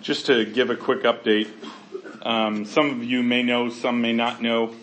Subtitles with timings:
[0.00, 1.50] Just to give a quick update,
[2.22, 4.74] um, some of you may know, some may not know,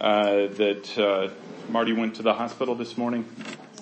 [0.00, 1.30] uh, that uh,
[1.68, 3.28] Marty went to the hospital this morning.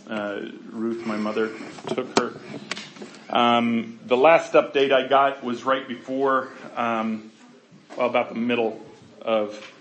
[0.09, 1.53] Uh, Ruth, my mother,
[1.89, 2.41] took her.
[3.29, 7.31] Um, the last update I got was right before, um,
[7.95, 8.81] well, about the middle
[9.21, 9.73] of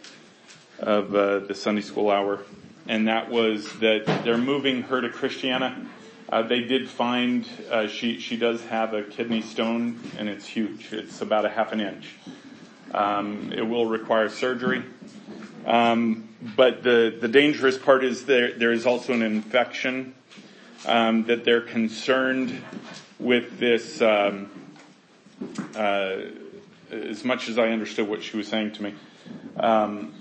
[0.78, 2.44] of uh, the Sunday school hour,
[2.86, 5.88] and that was that they're moving her to Christiana
[6.30, 10.92] uh, they did find uh, she she does have a kidney stone, and it's huge.
[10.92, 12.16] It's about a half an inch.
[12.94, 14.84] Um, it will require surgery.
[15.66, 20.16] Um, but the the dangerous part is there there is also an infection
[20.86, 22.60] um, that they're concerned
[23.20, 24.02] with this.
[24.02, 24.50] Um,
[25.76, 26.18] uh,
[26.92, 28.94] as much as I understood what she was saying to me,
[29.58, 30.14] um,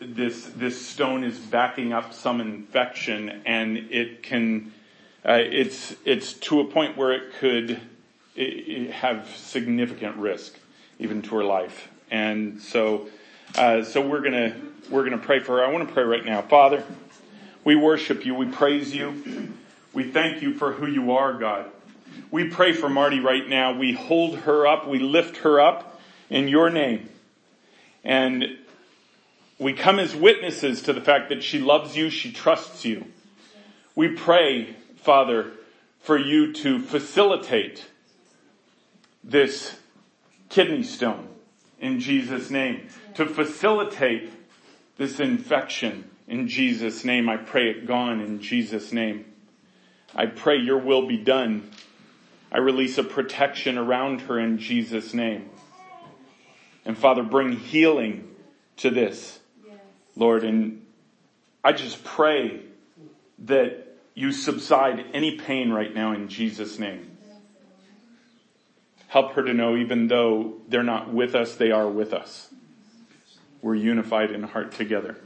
[0.00, 4.72] this this stone is backing up some infection, and it can
[5.26, 7.70] uh, it's it's to a point where it could
[8.36, 10.58] it, it have significant risk
[10.98, 11.88] even to her life.
[12.10, 13.08] And so,
[13.56, 14.54] uh, so we're gonna
[14.90, 15.64] we're gonna pray for her.
[15.64, 16.84] I want to pray right now, Father.
[17.64, 18.34] We worship you.
[18.34, 19.50] We praise you.
[19.94, 21.70] We thank you for who you are, God.
[22.30, 23.78] We pray for Marty right now.
[23.78, 24.86] We hold her up.
[24.86, 27.08] We lift her up in your name.
[28.02, 28.58] And
[29.58, 32.10] we come as witnesses to the fact that she loves you.
[32.10, 33.06] She trusts you.
[33.94, 35.52] We pray Father,
[36.00, 37.84] for you to facilitate
[39.22, 39.76] this
[40.48, 41.28] kidney stone
[41.78, 44.32] in Jesus' name, to facilitate
[44.96, 47.28] this infection in Jesus' name.
[47.28, 49.26] I pray it gone in Jesus' name.
[50.14, 51.70] I pray your will be done.
[52.50, 55.50] I release a protection around her in Jesus' name.
[56.86, 58.34] And Father, bring healing
[58.78, 59.38] to this,
[60.16, 60.44] Lord.
[60.44, 60.86] And
[61.62, 62.62] I just pray
[63.40, 63.84] that
[64.14, 67.16] you subside any pain right now in Jesus' name.
[69.08, 72.48] Help her to know even though they're not with us, they are with us.
[73.62, 75.16] We're unified in heart together.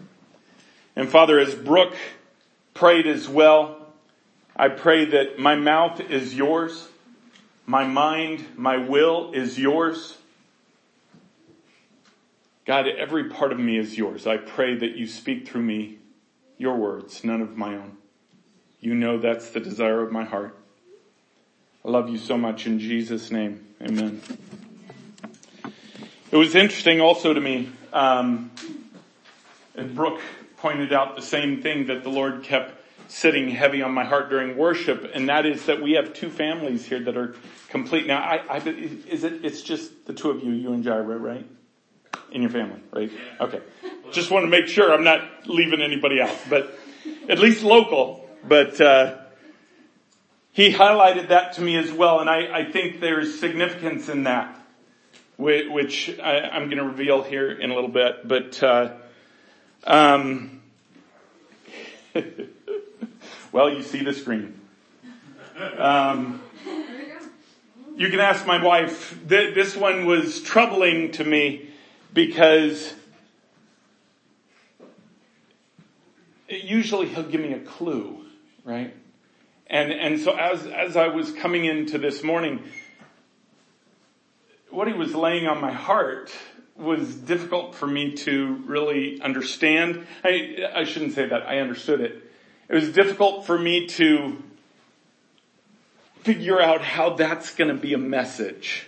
[0.97, 1.97] And Father, as Brooke
[2.75, 3.87] prayed as well,
[4.57, 6.89] I pray that my mouth is yours,
[7.67, 10.17] my mind, my will is yours.
[12.65, 14.27] God, every part of me is yours.
[14.27, 15.99] I pray that you speak through me
[16.59, 17.98] your words, none of my own.
[18.81, 20.57] You know that's the desire of my heart.
[21.85, 23.67] I love you so much in Jesus' name.
[23.83, 24.21] Amen.
[26.31, 28.51] It was interesting also to me, um,
[29.75, 30.21] and Brooke
[30.59, 32.75] pointed out the same thing that the Lord kept
[33.11, 36.85] sitting heavy on my heart during worship, and that is that we have two families
[36.85, 37.35] here that are
[37.69, 38.07] complete.
[38.07, 39.45] Now, I, I is it?
[39.45, 41.47] It's just the two of you, you and Jaira, right?
[42.31, 43.11] In your family, right?
[43.41, 43.61] Okay.
[44.13, 46.79] Just want to make sure I'm not leaving anybody out, but
[47.29, 48.28] at least local.
[48.49, 49.19] But uh,
[50.53, 54.59] he highlighted that to me as well, and I, I think there's significance in that,
[55.37, 58.27] which I, am going to reveal here in a little bit.
[58.27, 58.93] But uh,
[59.85, 60.63] um,
[63.53, 64.59] well, you see the screen.
[65.77, 66.41] Um,
[67.97, 69.19] you can ask my wife.
[69.27, 71.69] This one was troubling to me
[72.15, 72.95] because
[76.49, 78.18] usually he'll give me a clue
[78.69, 78.95] right?
[79.67, 82.63] And, and so as, as I was coming into this morning,
[84.69, 86.31] what he was laying on my heart
[86.77, 90.07] was difficult for me to really understand.
[90.23, 91.49] I, I shouldn't say that.
[91.49, 92.23] I understood it.
[92.69, 94.37] It was difficult for me to
[96.21, 98.87] figure out how that's going to be a message.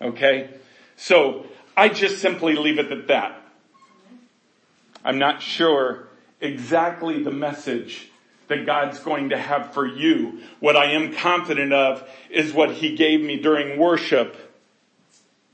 [0.00, 0.48] Okay?
[0.96, 1.46] So
[1.76, 3.40] I just simply leave it at that.
[5.04, 6.06] I'm not sure
[6.40, 8.08] exactly the message
[8.52, 10.40] that God's going to have for you.
[10.60, 14.36] What I am confident of is what He gave me during worship.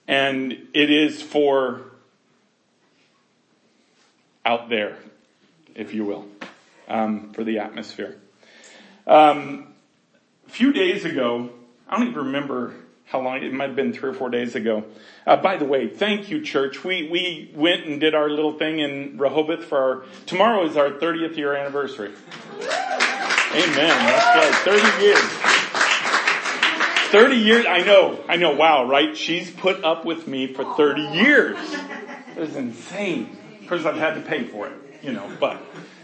[0.06, 1.82] And it is for
[4.44, 4.96] out there,
[5.74, 6.26] if you will,
[6.88, 8.16] um, for the atmosphere.
[9.06, 9.74] Um,
[10.46, 11.50] a few days ago,
[11.88, 12.74] I don't even remember
[13.08, 14.84] how long, it might have been three or four days ago.
[15.26, 16.84] Uh, by the way, thank you church.
[16.84, 20.90] We, we went and did our little thing in Rehoboth for our, tomorrow is our
[20.90, 22.12] 30th year anniversary.
[22.60, 23.74] Amen.
[23.76, 24.80] That's right.
[24.82, 25.58] 30 years.
[27.10, 29.16] 30 years, I know, I know, wow, right?
[29.16, 31.56] She's put up with me for 30 years.
[32.36, 33.34] It was insane.
[33.62, 35.58] Of course I've had to pay for it, you know, but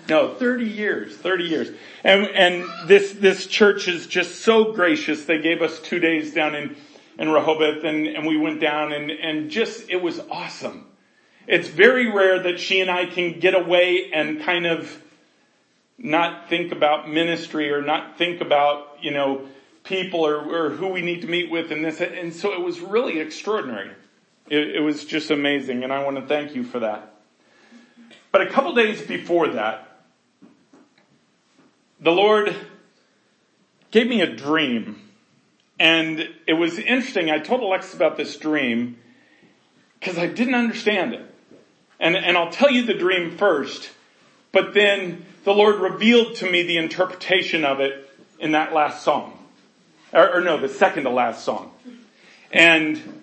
[0.08, 1.68] no, 30 years, 30 years.
[2.02, 5.26] And, and this, this church is just so gracious.
[5.26, 6.74] They gave us two days down in
[7.18, 10.86] in Rehoboth and, and we went down and, and just, it was awesome.
[11.46, 15.00] It's very rare that she and I can get away and kind of
[15.98, 19.46] not think about ministry or not think about, you know,
[19.84, 22.00] people or, or who we need to meet with and this.
[22.00, 23.90] And so it was really extraordinary.
[24.48, 27.14] It, it was just amazing and I want to thank you for that.
[28.32, 30.00] But a couple days before that,
[32.00, 32.54] the Lord
[33.90, 35.00] gave me a dream.
[35.78, 37.30] And it was interesting.
[37.30, 38.98] I told Alex about this dream
[39.98, 41.34] because I didn't understand it.
[41.98, 43.90] And, and I'll tell you the dream first,
[44.52, 49.38] but then the Lord revealed to me the interpretation of it in that last song.
[50.12, 51.72] Or, or no, the second to last song.
[52.52, 53.22] And,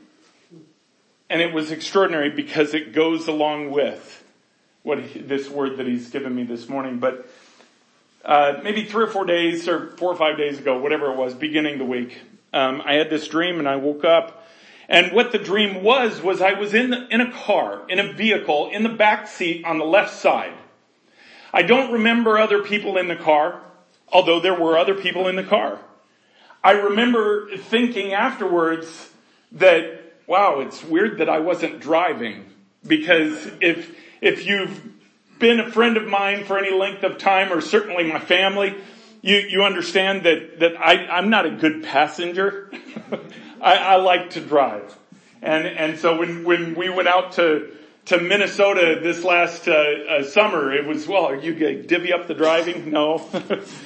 [1.29, 4.23] and it was extraordinary because it goes along with
[4.83, 6.99] what he, this word that he's given me this morning.
[6.99, 7.29] But,
[8.25, 11.33] uh, maybe three or four days or four or five days ago, whatever it was,
[11.33, 12.19] beginning the week,
[12.53, 14.41] um, I had this dream and I woke up
[14.91, 18.11] and what the dream was, was I was in, the, in a car, in a
[18.11, 20.53] vehicle, in the back seat on the left side.
[21.53, 23.61] I don't remember other people in the car,
[24.11, 25.79] although there were other people in the car.
[26.61, 29.09] I remember thinking afterwards
[29.53, 32.51] that, wow, it's weird that I wasn't driving.
[32.85, 34.91] Because if, if you've
[35.39, 38.75] been a friend of mine for any length of time, or certainly my family,
[39.21, 42.71] you, you understand that, that I, I'm not a good passenger.
[43.61, 44.97] I, I like to drive.
[45.41, 47.71] And, and so when, when we went out to,
[48.05, 52.13] to Minnesota this last uh, uh, summer, it was, well, are you going to divvy
[52.13, 52.91] up the driving?
[52.91, 53.27] No.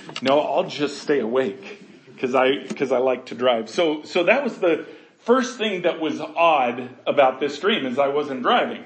[0.21, 1.83] no, I'll just stay awake
[2.13, 3.69] because I, because I like to drive.
[3.69, 4.85] So, so that was the
[5.19, 8.85] first thing that was odd about this dream is I wasn't driving.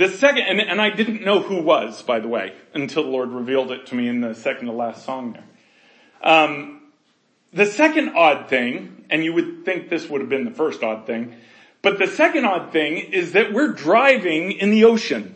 [0.00, 3.28] The second, and, and I didn't know who was, by the way, until the Lord
[3.28, 5.44] revealed it to me in the second to last song there.
[6.22, 6.80] Um,
[7.52, 11.06] the second odd thing, and you would think this would have been the first odd
[11.06, 11.36] thing,
[11.82, 15.34] but the second odd thing is that we're driving in the ocean.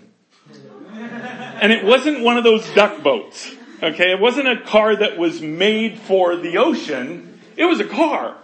[1.60, 3.54] And it wasn't one of those duck boats.
[3.82, 7.38] Okay, it wasn't a car that was made for the ocean.
[7.58, 8.38] It was a car.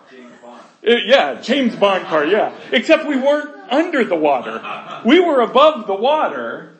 [0.82, 2.54] It, yeah, James Bond car, yeah.
[2.72, 4.60] Except we weren't under the water.
[5.04, 6.78] We were above the water.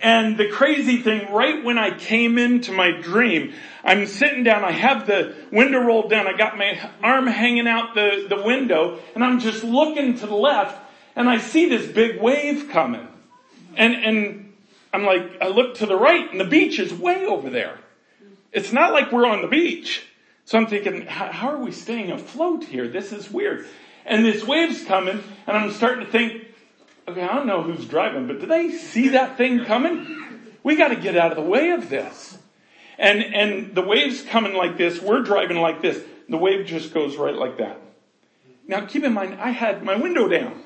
[0.00, 3.52] And the crazy thing, right when I came into my dream,
[3.82, 7.94] I'm sitting down, I have the window rolled down, I got my arm hanging out
[7.94, 10.78] the, the window, and I'm just looking to the left,
[11.16, 13.08] and I see this big wave coming.
[13.76, 14.52] And, and
[14.92, 17.78] I'm like, I look to the right, and the beach is way over there.
[18.52, 20.06] It's not like we're on the beach.
[20.48, 22.88] So I'm thinking, how are we staying afloat here?
[22.88, 23.66] This is weird.
[24.06, 26.42] And this wave's coming, and I'm starting to think,
[27.06, 30.06] okay, I don't know who's driving, but do they see that thing coming?
[30.62, 32.38] We gotta get out of the way of this.
[32.96, 36.02] And, and the wave's coming like this, we're driving like this.
[36.30, 37.78] The wave just goes right like that.
[38.66, 40.62] Now keep in mind, I had my window down.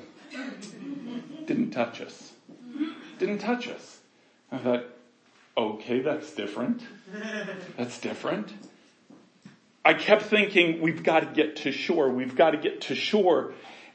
[1.45, 2.31] Didn't touch us.
[3.19, 3.99] Didn't touch us.
[4.49, 4.85] I thought,
[5.57, 6.83] okay, that's different.
[7.75, 8.53] That's different.
[9.85, 12.09] I kept thinking, we've got to get to shore.
[12.09, 13.53] We've got to get to shore.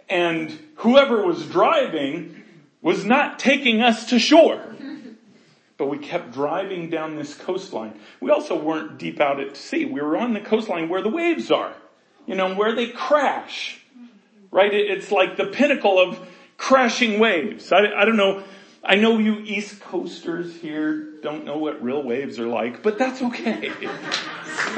[0.09, 2.45] And whoever was driving
[2.83, 4.65] was not taking us to shore.
[5.77, 8.01] But we kept driving down this coastline.
[8.21, 9.85] We also weren't deep out at sea.
[9.85, 11.73] We were on the coastline where the waves are.
[12.27, 13.81] You know, where they crash.
[14.51, 14.75] Right?
[14.75, 16.19] It's like the pinnacle of
[16.57, 17.71] crashing waves.
[17.71, 18.43] I, I don't know.
[18.89, 23.21] I know you East Coasters here don't know what real waves are like, but that's
[23.21, 23.71] okay.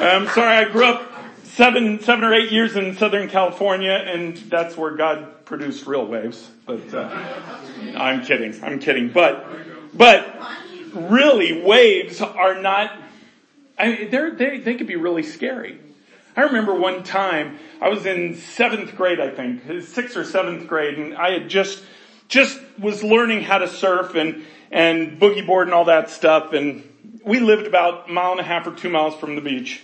[0.00, 1.12] I'm sorry, I grew up
[1.44, 6.50] seven, seven or eight years in Southern California, and that's where God produced real waves.
[6.66, 7.08] But uh,
[7.96, 8.58] I'm kidding.
[8.64, 9.10] I'm kidding.
[9.10, 9.46] But
[9.94, 10.28] but
[10.92, 12.90] really, waves are not.
[13.78, 15.78] I mean, they're, they they could be really scary.
[16.36, 20.98] I remember one time I was in seventh grade, I think, sixth or seventh grade,
[20.98, 21.84] and I had just
[22.30, 26.88] just was learning how to surf and and boogie board and all that stuff, and
[27.24, 29.82] we lived about a mile and a half or two miles from the beach.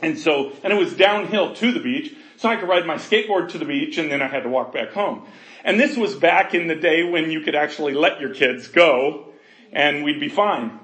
[0.00, 3.50] And so, and it was downhill to the beach, so I could ride my skateboard
[3.50, 5.26] to the beach and then I had to walk back home.
[5.64, 9.28] And this was back in the day when you could actually let your kids go
[9.72, 10.78] and we'd be fine.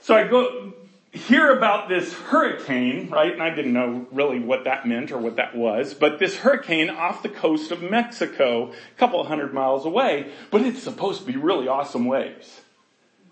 [0.00, 0.72] So I go,
[1.12, 3.32] hear about this hurricane, right?
[3.32, 6.88] And I didn't know really what that meant or what that was, but this hurricane
[6.88, 11.36] off the coast of Mexico, a couple hundred miles away, but it's supposed to be
[11.36, 12.60] really awesome waves.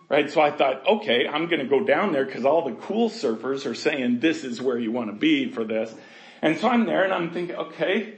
[0.08, 0.30] Right?
[0.30, 3.74] So I thought, okay, I'm gonna go down there because all the cool surfers are
[3.74, 5.94] saying this is where you want to be for this.
[6.40, 8.14] And so I'm there and I'm thinking, okay,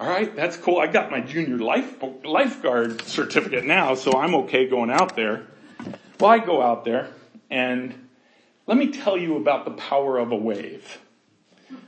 [0.00, 0.78] alright, that's cool.
[0.78, 5.46] I got my junior life, lifeguard certificate now, so I'm okay going out there.
[6.18, 7.10] Well, I go out there
[7.50, 8.08] and
[8.70, 11.00] let me tell you about the power of a wave.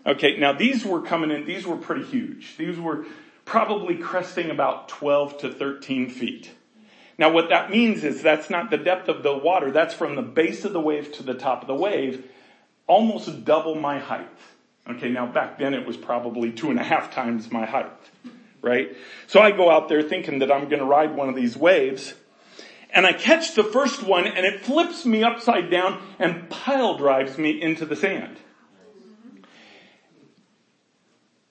[0.04, 2.56] Okay, now these were coming in, these were pretty huge.
[2.56, 3.06] These were
[3.44, 6.50] probably cresting about 12 to 13 feet.
[7.16, 10.22] Now what that means is that's not the depth of the water, that's from the
[10.22, 12.28] base of the wave to the top of the wave,
[12.88, 14.26] almost double my height.
[14.90, 17.92] Okay, now back then it was probably two and a half times my height,
[18.60, 18.96] right?
[19.28, 22.14] So I go out there thinking that I'm gonna ride one of these waves,
[22.92, 27.38] and I catch the first one and it flips me upside down and pile drives
[27.38, 28.36] me into the sand.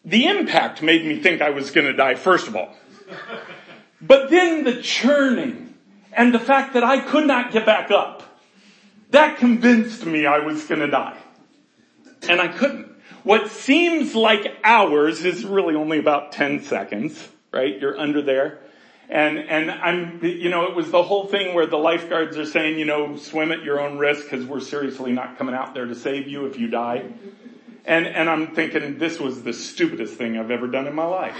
[0.06, 2.76] The impact made me think I was gonna die first of all.
[4.02, 5.76] But then the churning
[6.14, 8.24] and the fact that I could not get back up,
[9.12, 11.18] that convinced me I was gonna die.
[12.28, 12.90] And I couldn't.
[13.24, 17.80] What seems like hours is really only about 10 seconds, right?
[17.80, 18.60] You're under there.
[19.12, 22.80] And, and I'm, you know, it was the whole thing where the lifeguards are saying,
[22.80, 25.96] you know, swim at your own risk because we're seriously not coming out there to
[25.96, 27.12] save you if you die.
[27.84, 31.36] And, and I'm thinking this was the stupidest thing I've ever done in my life.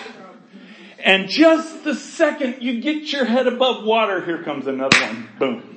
[1.00, 5.30] And just the second you get your head above water, here comes another one.
[5.40, 5.72] Boom.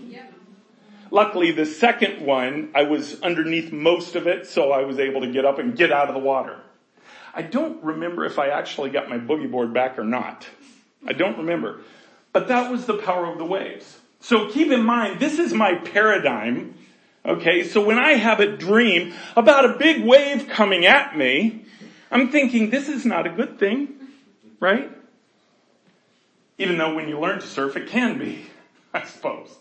[1.13, 5.31] Luckily, the second one, I was underneath most of it, so I was able to
[5.31, 6.59] get up and get out of the water.
[7.33, 10.45] I don't remember if I actually got my boogie board back or not.
[11.07, 11.81] I don't remember.
[12.33, 13.99] But that was the power of the waves.
[14.21, 16.75] So keep in mind, this is my paradigm.
[17.27, 21.65] Okay, so when I have a dream about a big wave coming at me,
[22.11, 23.95] I'm thinking this is not a good thing,
[24.61, 24.91] right?
[26.59, 28.47] Even though when you learn to surf, it can be,
[28.95, 29.55] I suppose.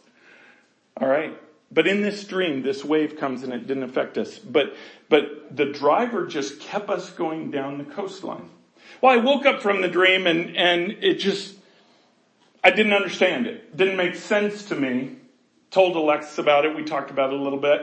[1.02, 1.40] Alright?
[1.72, 4.38] But in this dream, this wave comes and it didn't affect us.
[4.38, 4.76] But,
[5.10, 8.50] but the driver just kept us going down the coastline.
[9.02, 11.56] Well, I woke up from the dream and, and it just,
[12.64, 13.76] I didn't understand it.
[13.76, 15.18] Didn't make sense to me.
[15.72, 16.76] Told Alexis about it.
[16.76, 17.82] We talked about it a little bit.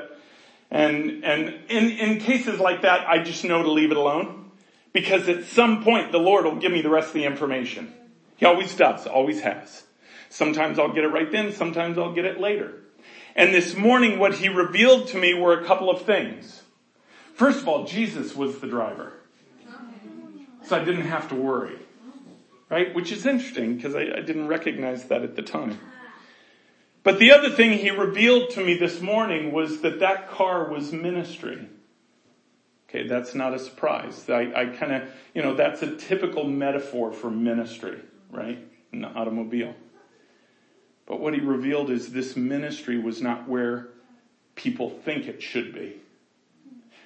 [0.71, 4.50] And, and in, in cases like that, I just know to leave it alone.
[4.93, 7.93] Because at some point, the Lord will give me the rest of the information.
[8.37, 9.85] He always does, always has.
[10.31, 12.75] Sometimes I'll get it right then, sometimes I'll get it later.
[13.37, 16.62] And this morning what he revealed to me were a couple of things.
[17.35, 19.12] First of all, Jesus was the driver.
[20.71, 21.77] So I didn't have to worry.
[22.69, 22.95] Right?
[22.95, 25.81] Which is interesting because I, I didn't recognize that at the time.
[27.03, 30.93] But the other thing he revealed to me this morning was that that car was
[30.93, 31.67] ministry.
[32.89, 34.31] Okay, that's not a surprise.
[34.31, 37.99] I, I kind of, you know, that's a typical metaphor for ministry,
[38.31, 38.65] right?
[38.93, 39.75] The automobile.
[41.05, 43.89] But what he revealed is this ministry was not where
[44.55, 45.97] people think it should be.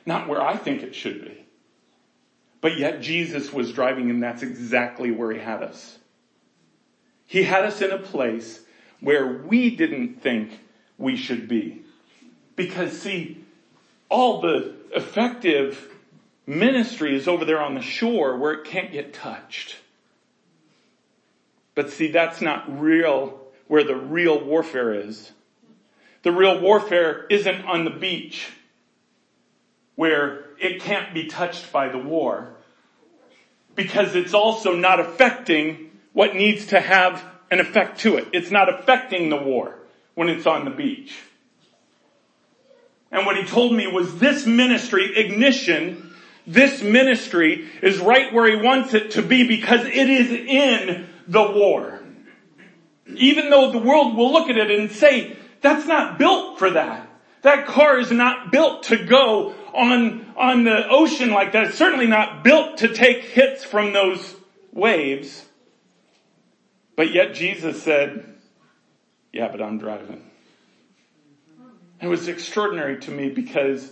[0.04, 1.43] Not where I think it should be.
[2.64, 5.98] But yet Jesus was driving and that's exactly where he had us.
[7.26, 8.58] He had us in a place
[9.00, 10.58] where we didn't think
[10.96, 11.82] we should be.
[12.56, 13.44] Because see,
[14.08, 15.94] all the effective
[16.46, 19.76] ministry is over there on the shore where it can't get touched.
[21.74, 25.32] But see, that's not real where the real warfare is.
[26.22, 28.50] The real warfare isn't on the beach
[29.96, 32.53] where it can't be touched by the war
[33.74, 38.28] because it's also not affecting what needs to have an effect to it.
[38.32, 39.76] It's not affecting the war
[40.14, 41.14] when it's on the beach.
[43.10, 46.14] And what he told me was this ministry, ignition,
[46.46, 51.42] this ministry is right where he wants it to be because it is in the
[51.42, 52.00] war.
[53.14, 57.08] Even though the world will look at it and say, that's not built for that.
[57.42, 61.68] That car is not built to go on, on the ocean like that.
[61.68, 64.34] It's certainly not built to take hits from those
[64.72, 65.44] waves.
[66.96, 68.24] But yet Jesus said,
[69.32, 70.24] yeah, but I'm driving.
[72.00, 73.90] It was extraordinary to me because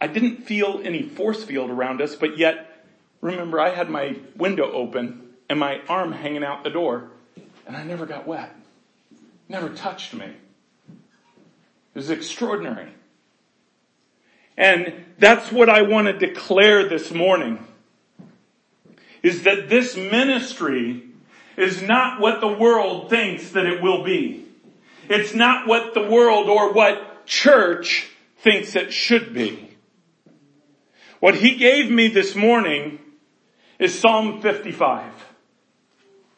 [0.00, 2.84] I didn't feel any force field around us, but yet,
[3.20, 7.10] remember I had my window open and my arm hanging out the door
[7.66, 8.54] and I never got wet.
[9.48, 10.26] Never touched me.
[10.26, 10.94] It
[11.94, 12.92] was extraordinary.
[14.56, 17.64] And that's what I want to declare this morning.
[19.22, 21.02] Is that this ministry
[21.56, 24.44] is not what the world thinks that it will be.
[25.08, 28.08] It's not what the world or what church
[28.38, 29.70] thinks it should be.
[31.20, 32.98] What he gave me this morning
[33.78, 35.12] is Psalm 55.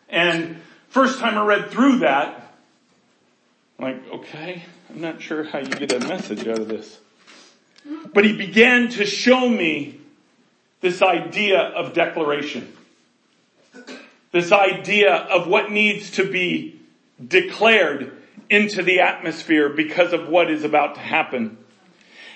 [0.08, 2.54] And First time I read through that,
[3.78, 6.98] I'm like, okay, I'm not sure how you get a message out of this.
[8.12, 10.00] But he began to show me
[10.80, 12.72] this idea of declaration.
[14.30, 16.80] This idea of what needs to be
[17.26, 18.12] declared
[18.50, 21.58] into the atmosphere because of what is about to happen.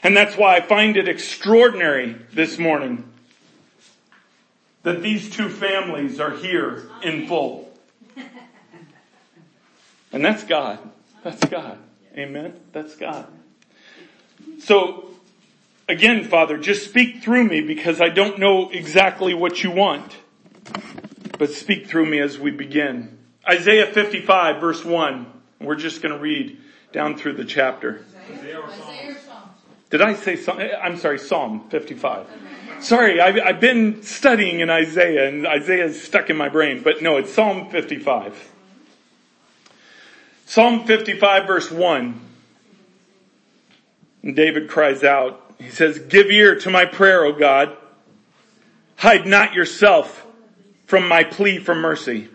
[0.02, 3.08] And that's why I find it extraordinary this morning
[4.82, 7.72] that these two families are here in full.
[10.12, 10.78] And that's God.
[11.22, 11.78] That's God.
[12.16, 12.58] Amen.
[12.72, 13.26] That's God.
[14.58, 15.11] So
[15.92, 20.16] Again, Father, just speak through me because I don't know exactly what you want.
[21.38, 23.18] But speak through me as we begin.
[23.46, 25.26] Isaiah 55 verse 1.
[25.60, 26.56] We're just going to read
[26.92, 28.06] down through the chapter.
[29.90, 30.60] Did I say Psalm?
[30.60, 32.26] Eh, I'm sorry, Psalm 55.
[32.80, 37.02] Sorry, I've, I've been studying in Isaiah and Isaiah is stuck in my brain, but
[37.02, 38.50] no, it's Psalm 55.
[40.46, 42.20] Psalm 55 verse 1.
[44.22, 47.76] And David cries out, he says, give ear to my prayer, O God.
[48.96, 50.26] Hide not yourself
[50.86, 52.28] from my plea for mercy.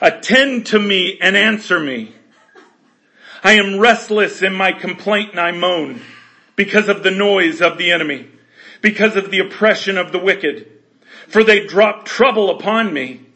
[0.00, 2.12] Attend to me and answer me.
[3.42, 6.00] I am restless in my complaint and I moan
[6.56, 8.28] because of the noise of the enemy,
[8.82, 10.70] because of the oppression of the wicked.
[11.28, 13.26] For they drop trouble upon me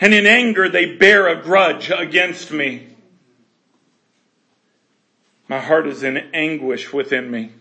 [0.00, 2.88] and in anger they bear a grudge against me.
[5.48, 7.52] My heart is in anguish within me.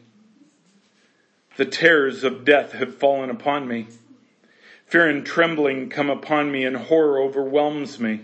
[1.57, 3.87] The terrors of death have fallen upon me.
[4.85, 8.21] Fear and trembling come upon me and horror overwhelms me.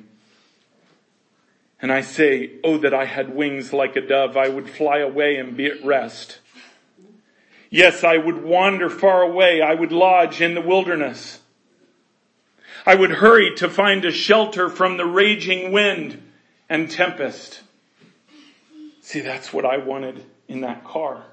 [1.81, 4.37] And I say, Oh, that I had wings like a dove.
[4.37, 6.39] I would fly away and be at rest.
[7.69, 9.61] Yes, I would wander far away.
[9.61, 11.39] I would lodge in the wilderness.
[12.85, 16.21] I would hurry to find a shelter from the raging wind
[16.69, 17.61] and tempest.
[19.01, 21.25] See, that's what I wanted in that car.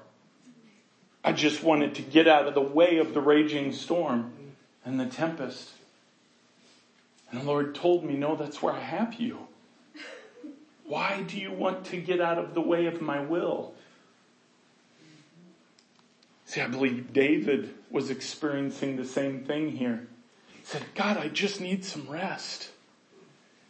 [1.23, 4.33] I just wanted to get out of the way of the raging storm
[4.83, 5.69] and the tempest.
[7.29, 9.47] And the Lord told me, no, that's where I have you.
[10.85, 13.73] Why do you want to get out of the way of my will?
[16.45, 20.07] See, I believe David was experiencing the same thing here.
[20.49, 22.71] He said, God, I just need some rest.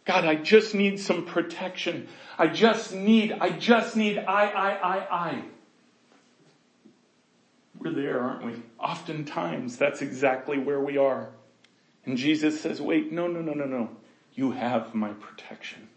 [0.05, 2.07] God, I just need some protection.
[2.39, 5.43] I just need, I just need, I, I, I, I.
[7.81, 8.53] We're there, aren't we?
[8.79, 11.29] Oftentimes, that's exactly where we are.
[12.05, 13.89] And Jesus says, wait, no, no, no, no, no.
[14.33, 15.89] You have my protection.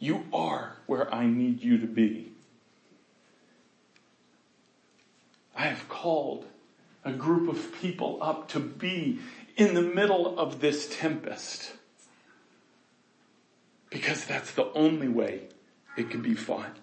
[0.00, 2.32] You are where I need you to be.
[5.56, 6.46] I have called
[7.04, 9.20] a group of people up to be
[9.56, 11.72] in the middle of this tempest.
[13.90, 15.42] Because that's the only way
[15.96, 16.76] it can be fought.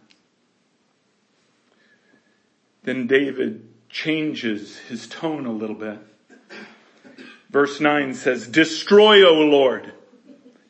[2.87, 5.99] Then David changes his tone a little bit.
[7.49, 9.91] Verse 9 says, Destroy, O Lord.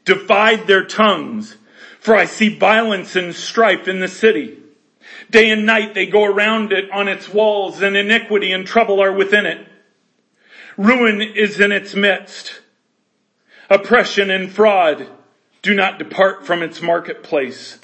[0.04, 1.58] Divide their tongues,
[2.00, 4.58] for I see violence and strife in the city.
[5.30, 9.14] Day and night they go around it on its walls and iniquity and trouble are
[9.14, 9.68] within it.
[10.76, 12.62] Ruin is in its midst.
[13.70, 15.08] Oppression and fraud
[15.62, 17.78] do not depart from its marketplace.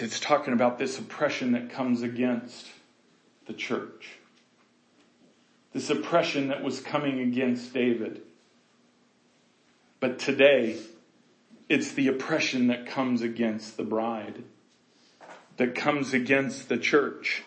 [0.00, 2.66] It's talking about this oppression that comes against
[3.46, 4.10] the church.
[5.72, 8.22] This oppression that was coming against David.
[10.00, 10.78] But today,
[11.68, 14.44] it's the oppression that comes against the bride,
[15.56, 17.42] that comes against the church.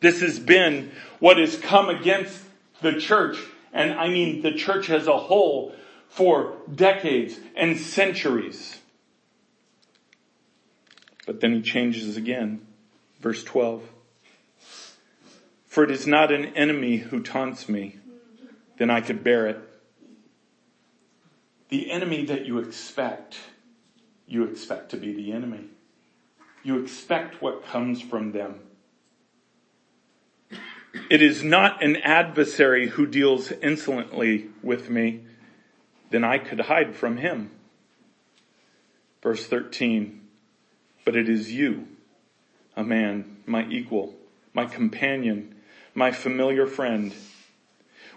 [0.00, 2.40] This has been what has come against
[2.80, 3.38] the church,
[3.72, 5.74] and I mean the church as a whole,
[6.08, 8.78] for decades and centuries.
[11.26, 12.66] But then he changes again.
[13.20, 13.82] Verse 12.
[15.66, 17.98] For it is not an enemy who taunts me,
[18.78, 19.68] then I could bear it
[21.72, 23.38] the enemy that you expect,
[24.26, 25.64] you expect to be the enemy.
[26.62, 28.60] You expect what comes from them.
[31.08, 35.22] It is not an adversary who deals insolently with me,
[36.10, 37.50] then I could hide from him.
[39.22, 40.21] Verse 13,
[41.04, 41.88] but it is you,
[42.76, 44.14] a man, my equal,
[44.54, 45.54] my companion,
[45.94, 47.14] my familiar friend,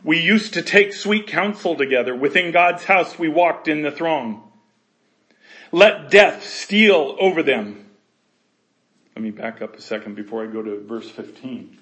[0.03, 2.15] we used to take sweet counsel together.
[2.15, 4.51] Within God's house we walked in the throng.
[5.71, 7.85] Let death steal over them.
[9.15, 11.79] Let me back up a second before I go to verse 15.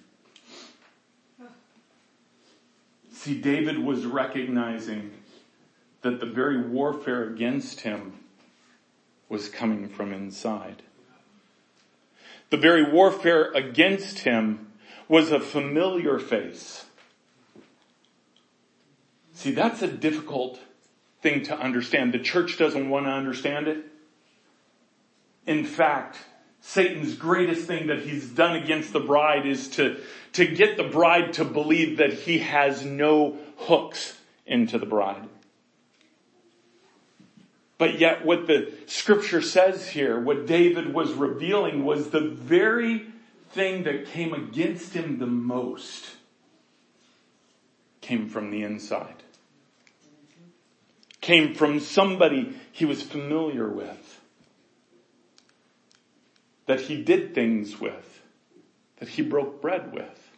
[3.11, 5.11] See, David was recognizing
[6.01, 8.13] that the very warfare against him
[9.29, 10.83] was coming from inside.
[12.53, 14.73] The very warfare against him
[15.07, 16.85] was a familiar face
[19.33, 20.59] See, that's a difficult
[21.21, 22.13] thing to understand.
[22.13, 23.83] The church doesn't want to understand it.
[25.45, 26.17] In fact,
[26.61, 29.99] Satan's greatest thing that he's done against the bride is to,
[30.33, 35.27] to get the bride to believe that he has no hooks into the bride.
[37.84, 43.08] But yet what the scripture says here, what David was revealing was the very
[43.50, 46.12] thing that came against him the most
[48.00, 49.22] came from the inside.
[51.19, 54.22] Came from somebody he was familiar with.
[56.67, 58.22] That he did things with.
[59.00, 60.32] That he broke bread with.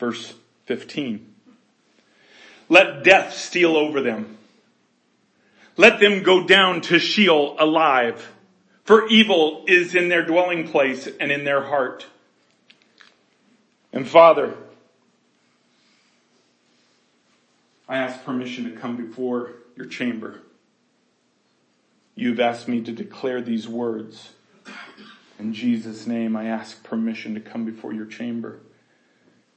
[0.00, 0.34] Verse
[0.66, 1.33] 15.
[2.74, 4.36] Let death steal over them.
[5.76, 8.32] Let them go down to Sheol alive,
[8.82, 12.04] for evil is in their dwelling place and in their heart.
[13.92, 14.56] And Father,
[17.88, 20.40] I ask permission to come before your chamber.
[22.16, 24.30] You've asked me to declare these words.
[25.38, 28.58] In Jesus' name, I ask permission to come before your chamber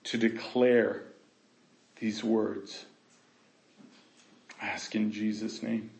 [0.03, 1.01] to declare
[1.99, 2.85] these words.
[4.61, 5.91] Ask in Jesus' name.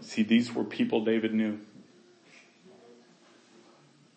[0.00, 1.58] See, these were people David knew.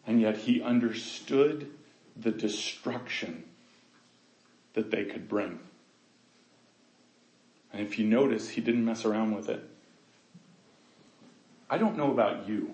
[0.05, 1.71] And yet he understood
[2.15, 3.43] the destruction
[4.73, 5.59] that they could bring.
[7.71, 9.67] And if you notice, he didn't mess around with it.
[11.69, 12.73] I don't know about you,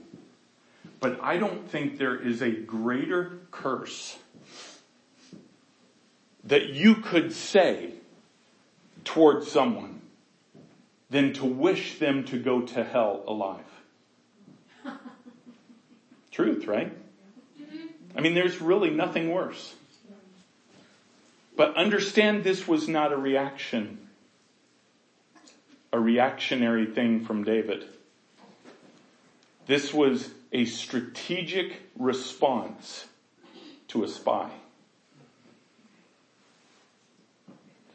[0.99, 4.17] but I don't think there is a greater curse
[6.43, 7.91] that you could say
[9.03, 10.01] towards someone
[11.09, 13.65] than to wish them to go to hell alive.
[16.31, 16.91] Truth, right?
[17.61, 17.87] Mm-hmm.
[18.17, 19.75] I mean, there's really nothing worse.
[21.55, 24.07] But understand this was not a reaction,
[25.91, 27.85] a reactionary thing from David.
[29.67, 33.05] This was a strategic response
[33.89, 34.49] to a spy.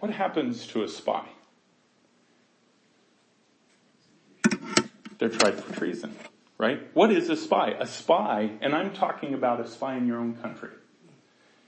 [0.00, 1.26] What happens to a spy?
[5.18, 6.14] They're tried for treason
[6.58, 6.88] right?
[6.94, 7.76] What is a spy?
[7.78, 10.70] A spy, and I'm talking about a spy in your own country.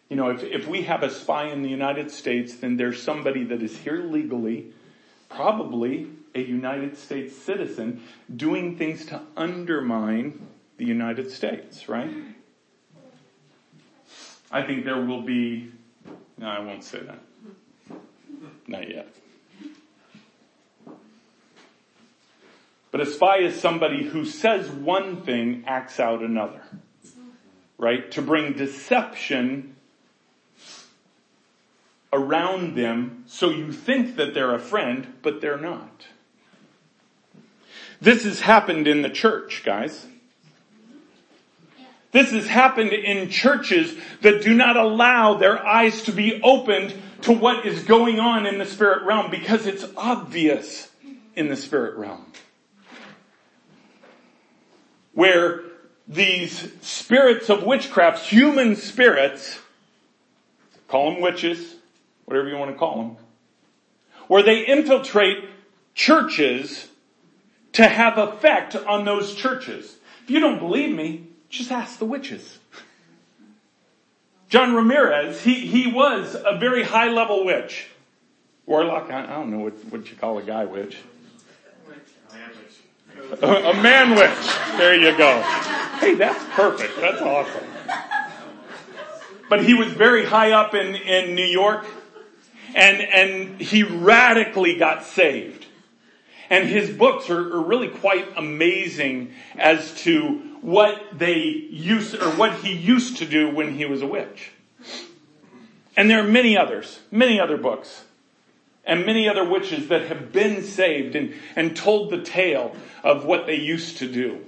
[0.09, 3.45] You know, if, if we have a spy in the United States, then there's somebody
[3.45, 4.73] that is here legally,
[5.29, 8.03] probably a United States citizen,
[8.35, 10.47] doing things to undermine
[10.79, 12.11] the United States, right?
[14.51, 15.71] I think there will be,
[16.39, 17.19] no, I won't say that.
[18.67, 19.09] Not yet.
[22.91, 26.63] But a spy is somebody who says one thing, acts out another.
[27.77, 28.11] Right?
[28.13, 29.77] To bring deception
[32.13, 36.07] around them so you think that they're a friend, but they're not.
[38.01, 40.07] This has happened in the church, guys.
[42.11, 47.33] This has happened in churches that do not allow their eyes to be opened to
[47.33, 50.91] what is going on in the spirit realm because it's obvious
[51.35, 52.25] in the spirit realm
[55.19, 55.65] where
[56.07, 59.59] these spirits of witchcraft, human spirits,
[60.87, 61.75] call them witches,
[62.25, 63.17] whatever you want to call them,
[64.29, 65.45] where they infiltrate
[65.95, 66.87] churches
[67.73, 69.97] to have effect on those churches.
[70.23, 72.58] If you don't believe me, just ask the witches.
[74.49, 77.89] John Ramirez, he, he was a very high level witch.
[78.67, 80.99] Warlock, I, I don't know what, what you call a guy witch
[83.43, 84.57] a man witch.
[84.77, 85.41] There you go.
[86.01, 86.97] Hey, that's perfect.
[86.97, 87.65] That's awesome.
[89.49, 91.87] But he was very high up in, in New York
[92.75, 95.67] and, and he radically got saved.
[96.51, 102.55] And his books are, are really quite amazing as to what they used, or what
[102.55, 104.51] he used to do when he was a witch.
[105.97, 108.05] And there are many others, many other books
[108.89, 113.47] and many other witches that have been saved and, and told the tale of what
[113.47, 114.45] they used to do.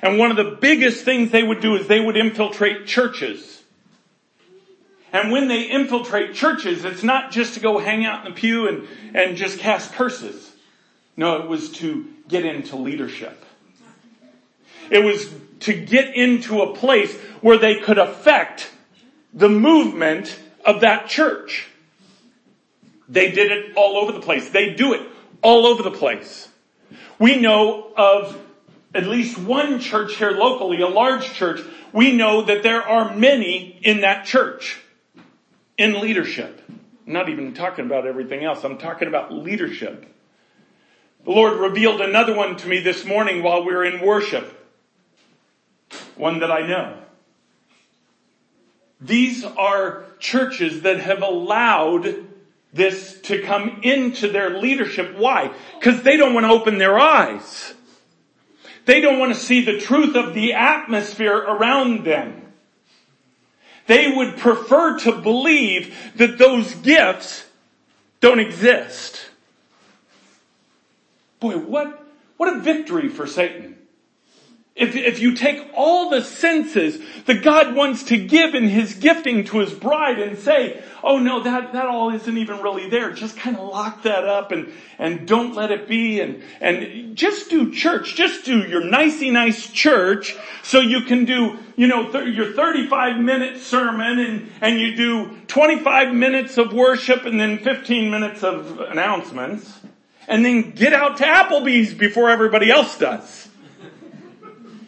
[0.00, 3.62] And one of the biggest things they would do is they would infiltrate churches.
[5.12, 8.68] And when they infiltrate churches, it's not just to go hang out in the pew
[8.68, 10.51] and, and just cast curses.
[11.16, 13.44] No, it was to get into leadership.
[14.90, 18.70] It was to get into a place where they could affect
[19.32, 21.68] the movement of that church.
[23.08, 24.50] They did it all over the place.
[24.50, 25.06] They do it
[25.42, 26.48] all over the place.
[27.18, 28.40] We know of
[28.94, 31.60] at least one church here locally, a large church.
[31.92, 34.80] We know that there are many in that church
[35.76, 36.62] in leadership.
[37.06, 38.64] I'm not even talking about everything else.
[38.64, 40.11] I'm talking about leadership.
[41.24, 44.58] The Lord revealed another one to me this morning while we were in worship.
[46.16, 46.98] One that I know.
[49.00, 52.26] These are churches that have allowed
[52.72, 55.16] this to come into their leadership.
[55.16, 55.52] Why?
[55.78, 57.74] Because they don't want to open their eyes.
[58.84, 62.52] They don't want to see the truth of the atmosphere around them.
[63.86, 67.44] They would prefer to believe that those gifts
[68.20, 69.28] don't exist.
[71.42, 73.76] Boy, what, what a victory for Satan.
[74.76, 79.44] If, if you take all the senses that God wants to give in His gifting
[79.46, 83.36] to His bride and say, oh no, that, that all isn't even really there, just
[83.36, 87.72] kind of lock that up and, and don't let it be and, and just do
[87.72, 92.52] church, just do your nicey nice church so you can do, you know, th- your
[92.52, 98.44] 35 minute sermon and, and you do 25 minutes of worship and then 15 minutes
[98.44, 99.80] of announcements
[100.28, 103.48] and then get out to Applebee's before everybody else does.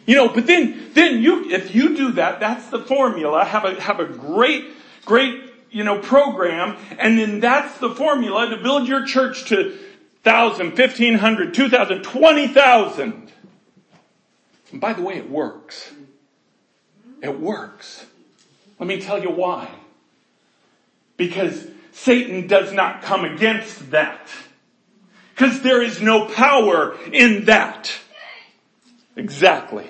[0.05, 3.43] You know, but then, then you, if you do that, that's the formula.
[3.43, 4.65] Have a, have a great,
[5.03, 6.77] great, you know, program.
[6.99, 9.77] And then that's the formula to build your church to
[10.23, 13.31] thousand, fifteen hundred, two thousand, twenty thousand.
[14.71, 15.91] And by the way, it works.
[17.23, 18.05] It works.
[18.79, 19.69] Let me tell you why.
[21.17, 24.27] Because Satan does not come against that.
[25.35, 27.93] Because there is no power in that.
[29.17, 29.85] Exactly.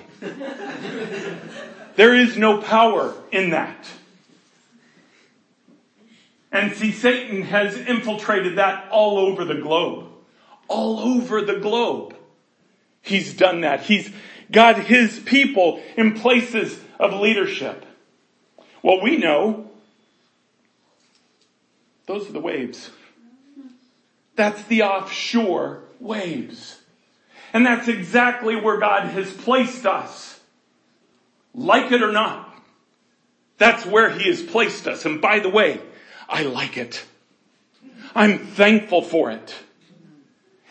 [1.94, 3.86] there is no power in that.
[6.50, 10.08] And see, Satan has infiltrated that all over the globe.
[10.66, 12.16] All over the globe.
[13.02, 13.82] He's done that.
[13.82, 14.10] He's
[14.50, 17.84] got his people in places of leadership.
[18.82, 19.70] Well, we know
[22.06, 22.90] those are the waves.
[24.36, 26.78] That's the offshore waves.
[27.52, 30.38] And that's exactly where God has placed us.
[31.54, 32.54] Like it or not.
[33.56, 35.06] That's where He has placed us.
[35.06, 35.80] And by the way,
[36.28, 37.04] I like it.
[38.14, 39.54] I'm thankful for it.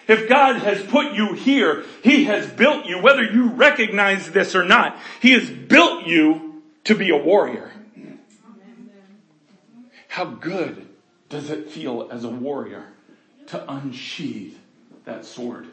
[0.07, 4.63] If God has put you here, He has built you, whether you recognize this or
[4.63, 7.71] not, He has built you to be a warrior.
[10.07, 10.87] How good
[11.29, 12.85] does it feel as a warrior
[13.47, 14.55] to unsheathe
[15.05, 15.67] that sword?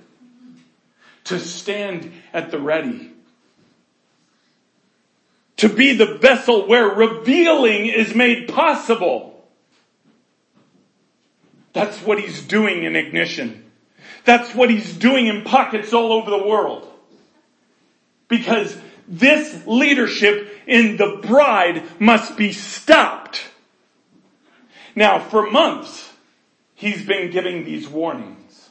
[1.25, 3.11] to stand at the ready.
[5.59, 9.45] To be the vessel where revealing is made possible.
[11.73, 13.65] That's what he's doing in ignition.
[14.25, 16.89] That's what he's doing in pockets all over the world.
[18.29, 23.45] Because this leadership in the bride must be stopped.
[24.95, 26.12] Now, for months,
[26.83, 28.69] he's been giving these warnings.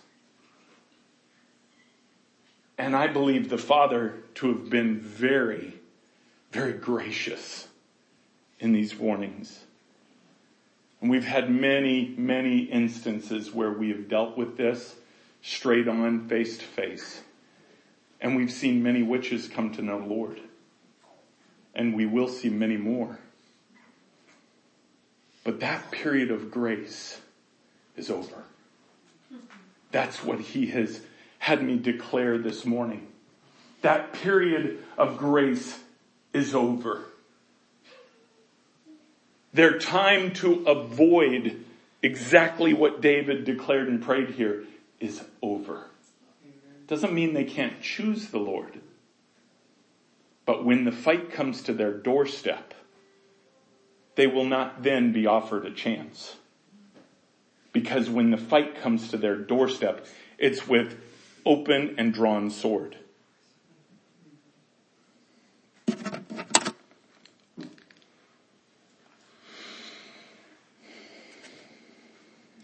[2.78, 5.74] And I believe the Father to have been very,
[6.52, 7.70] very gracious
[8.60, 9.64] in these warnings.
[11.00, 14.94] And we've had many, many instances where we have dealt with this
[15.42, 17.22] straight on, face to face.
[18.20, 20.42] And we've seen many witches come to know Lord.
[21.74, 23.20] And we will see many more.
[25.46, 27.22] But that period of grace
[28.02, 28.44] is over.
[29.92, 31.02] That's what he has
[31.38, 33.08] had me declare this morning.
[33.82, 35.80] That period of grace
[36.34, 37.06] is over.
[39.54, 41.64] Their time to avoid
[42.02, 44.64] exactly what David declared and prayed here
[45.00, 45.88] is over.
[46.88, 48.80] Doesn't mean they can't choose the Lord.
[50.46, 52.74] But when the fight comes to their doorstep,
[54.16, 56.36] they will not then be offered a chance.
[57.82, 60.06] Because when the fight comes to their doorstep,
[60.38, 61.02] it's with
[61.48, 62.96] open and drawn sword.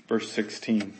[0.07, 0.93] Verse 16.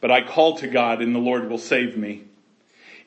[0.00, 2.25] But I call to God and the Lord will save me.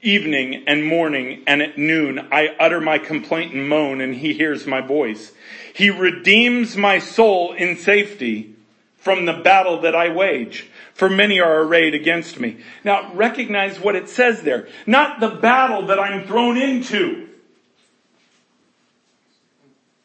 [0.01, 4.65] Evening and morning and at noon I utter my complaint and moan and he hears
[4.65, 5.33] my voice.
[5.73, 8.55] He redeems my soul in safety
[8.97, 12.57] from the battle that I wage for many are arrayed against me.
[12.83, 14.67] Now recognize what it says there.
[14.85, 17.29] Not the battle that I'm thrown into.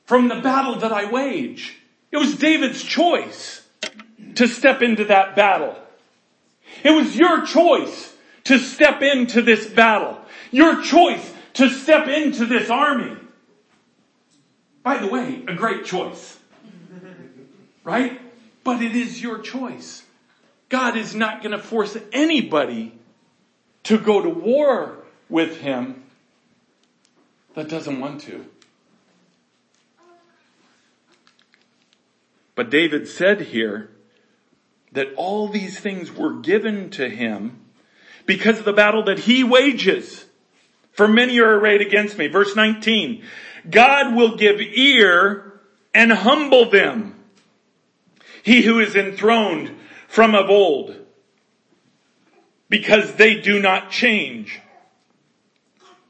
[0.06, 1.76] From the battle that I wage.
[2.12, 3.66] It was David's choice
[4.36, 5.76] to step into that battle.
[6.84, 8.13] It was your choice
[8.44, 10.20] to step into this battle.
[10.50, 13.16] Your choice to step into this army.
[14.82, 16.38] By the way, a great choice.
[17.82, 18.20] Right?
[18.62, 20.02] But it is your choice.
[20.68, 22.92] God is not going to force anybody
[23.84, 26.02] to go to war with him
[27.54, 28.46] that doesn't want to.
[32.54, 33.90] But David said here
[34.92, 37.63] that all these things were given to him
[38.26, 40.24] because of the battle that he wages.
[40.92, 42.28] For many are arrayed against me.
[42.28, 43.24] Verse 19.
[43.68, 45.60] God will give ear
[45.92, 47.14] and humble them.
[48.42, 49.76] He who is enthroned
[50.08, 50.94] from of old
[52.68, 54.60] because they do not change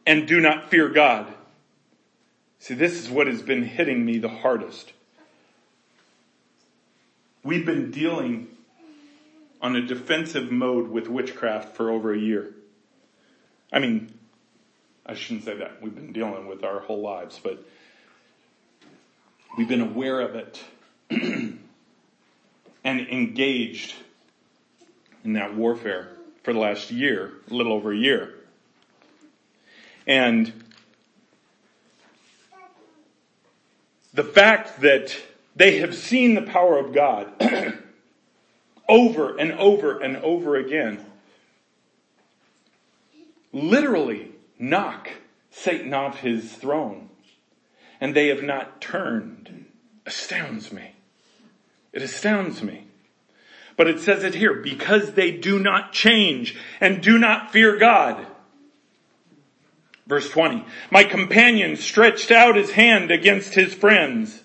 [0.06, 1.32] and do not fear God.
[2.58, 4.92] See, this is what has been hitting me the hardest.
[7.42, 8.48] We've been dealing
[9.64, 12.54] on a defensive mode with witchcraft for over a year.
[13.72, 14.12] I mean,
[15.06, 15.80] I shouldn't say that.
[15.80, 17.64] We've been dealing with our whole lives, but
[19.56, 20.62] we've been aware of it
[21.10, 21.58] and
[22.84, 23.94] engaged
[25.24, 26.10] in that warfare
[26.42, 28.34] for the last year, a little over a year.
[30.06, 30.52] And
[34.12, 35.16] the fact that
[35.56, 37.32] they have seen the power of God
[38.88, 41.04] over and over and over again
[43.52, 45.10] literally knock
[45.50, 47.08] Satan off his throne
[48.00, 49.66] and they have not turned
[50.04, 50.94] astounds me.
[51.92, 52.86] It astounds me.
[53.76, 58.26] But it says it here, because they do not change and do not fear God.
[60.06, 64.42] Verse 20, my companion stretched out his hand against his friends.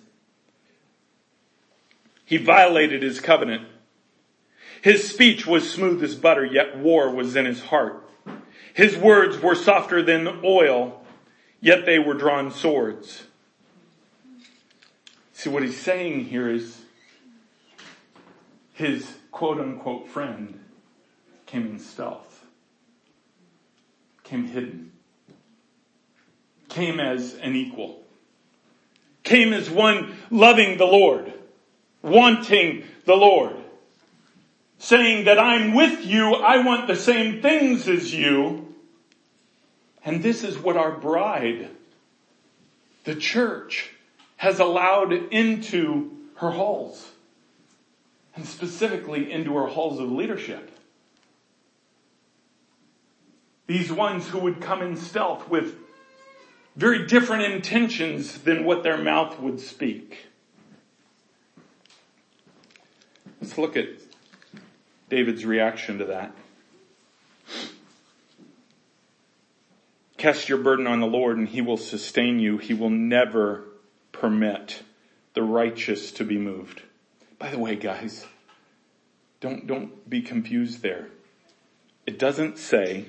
[2.25, 3.67] He violated his covenant.
[4.81, 8.09] His speech was smooth as butter, yet war was in his heart.
[8.73, 11.03] His words were softer than oil,
[11.59, 13.23] yet they were drawn swords.
[15.33, 16.81] See what he's saying here is
[18.73, 20.59] his quote unquote friend
[21.45, 22.45] came in stealth,
[24.23, 24.91] came hidden,
[26.69, 28.03] came as an equal,
[29.23, 31.33] came as one loving the Lord,
[32.01, 33.57] wanting the Lord,
[34.79, 38.73] saying that I'm with you, I want the same things as you,
[40.03, 41.69] and this is what our bride,
[43.03, 43.91] the church,
[44.37, 47.11] has allowed into her halls
[48.35, 50.71] and specifically into her halls of leadership.
[53.67, 55.75] These ones who would come in stealth with
[56.77, 60.27] very different intentions than what their mouth would speak.
[63.41, 64.08] Let's look at
[65.09, 66.31] David's reaction to that.
[70.17, 72.57] Cast your burden on the Lord and he will sustain you.
[72.57, 73.63] He will never
[74.11, 74.83] permit
[75.33, 76.81] the righteous to be moved.
[77.37, 78.27] By the way, guys,
[79.39, 81.07] don't, don't be confused there.
[82.05, 83.05] It doesn't say,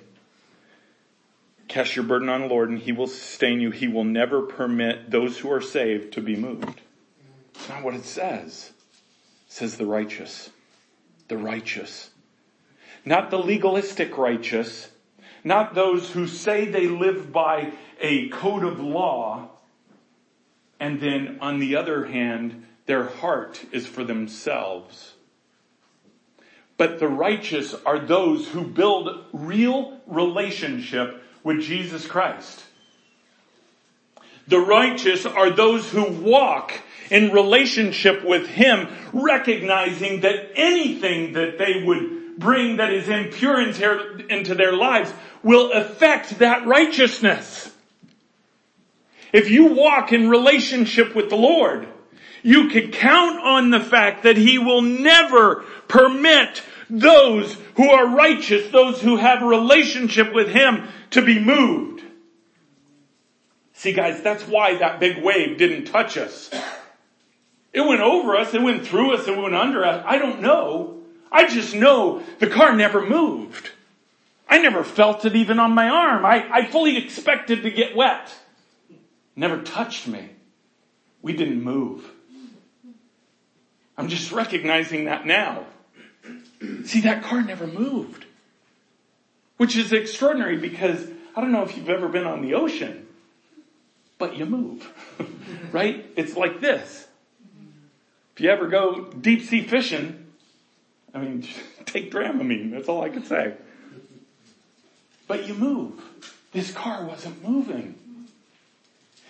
[1.66, 3.72] cast your burden on the Lord and he will sustain you.
[3.72, 6.80] He will never permit those who are saved to be moved.
[7.56, 8.70] It's not what it says.
[9.48, 10.50] It says the righteous.
[11.30, 12.10] The righteous.
[13.04, 14.90] Not the legalistic righteous.
[15.44, 19.48] Not those who say they live by a code of law.
[20.80, 25.12] And then on the other hand, their heart is for themselves.
[26.76, 32.64] But the righteous are those who build real relationship with Jesus Christ.
[34.48, 36.72] The righteous are those who walk
[37.10, 44.54] in relationship with Him, recognizing that anything that they would bring that is impure into
[44.54, 47.72] their lives will affect that righteousness.
[49.32, 51.88] If you walk in relationship with the Lord,
[52.42, 58.70] you can count on the fact that He will never permit those who are righteous,
[58.72, 62.02] those who have a relationship with Him to be moved.
[63.72, 66.50] See guys, that's why that big wave didn't touch us.
[67.72, 70.04] It went over us, it went through us, it went under us.
[70.06, 70.96] I don't know.
[71.30, 73.70] I just know the car never moved.
[74.48, 76.24] I never felt it even on my arm.
[76.24, 78.34] I, I fully expected to get wet.
[79.36, 80.30] Never touched me.
[81.22, 82.10] We didn't move.
[83.96, 85.66] I'm just recognizing that now.
[86.84, 88.24] See, that car never moved.
[89.56, 91.06] Which is extraordinary because
[91.36, 93.06] I don't know if you've ever been on the ocean,
[94.18, 94.90] but you move.
[95.72, 96.04] right?
[96.16, 97.06] It's like this.
[98.40, 100.26] If you ever go deep sea fishing,
[101.12, 101.46] I mean,
[101.84, 102.70] take Dramamine.
[102.70, 103.52] That's all I can say.
[105.28, 106.02] But you move.
[106.50, 107.96] This car wasn't moving.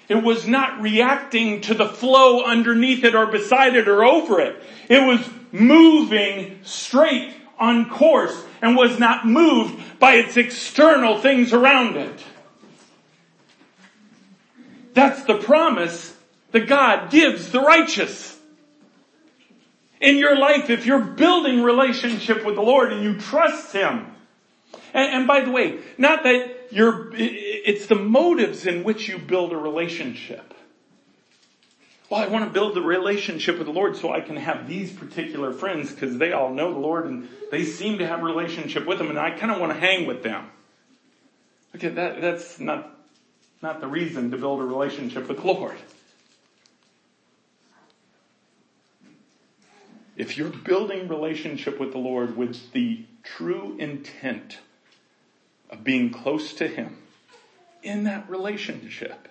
[0.08, 4.62] It was not reacting to the flow underneath it or beside it or over it.
[4.88, 11.96] It was moving straight on course and was not moved by its external things around
[11.96, 12.24] it.
[14.94, 16.16] That's the promise
[16.52, 18.36] that God gives the righteous.
[20.01, 24.07] In your life if you're building relationship with the Lord and you trust Him.
[24.94, 29.53] And, and by the way, not that you're, it's the motives in which you build
[29.53, 30.55] a relationship.
[32.09, 34.90] Well, I want to build a relationship with the Lord so I can have these
[34.90, 38.86] particular friends because they all know the Lord and they seem to have a relationship
[38.86, 40.51] with Him and I kind of want to hang with them.
[41.76, 42.90] Okay, that, that's not,
[43.62, 45.76] not the reason to build a relationship with the Lord.
[50.21, 54.59] If you're building relationship with the Lord with the true intent
[55.71, 56.99] of being close to Him
[57.83, 59.29] in that relationship,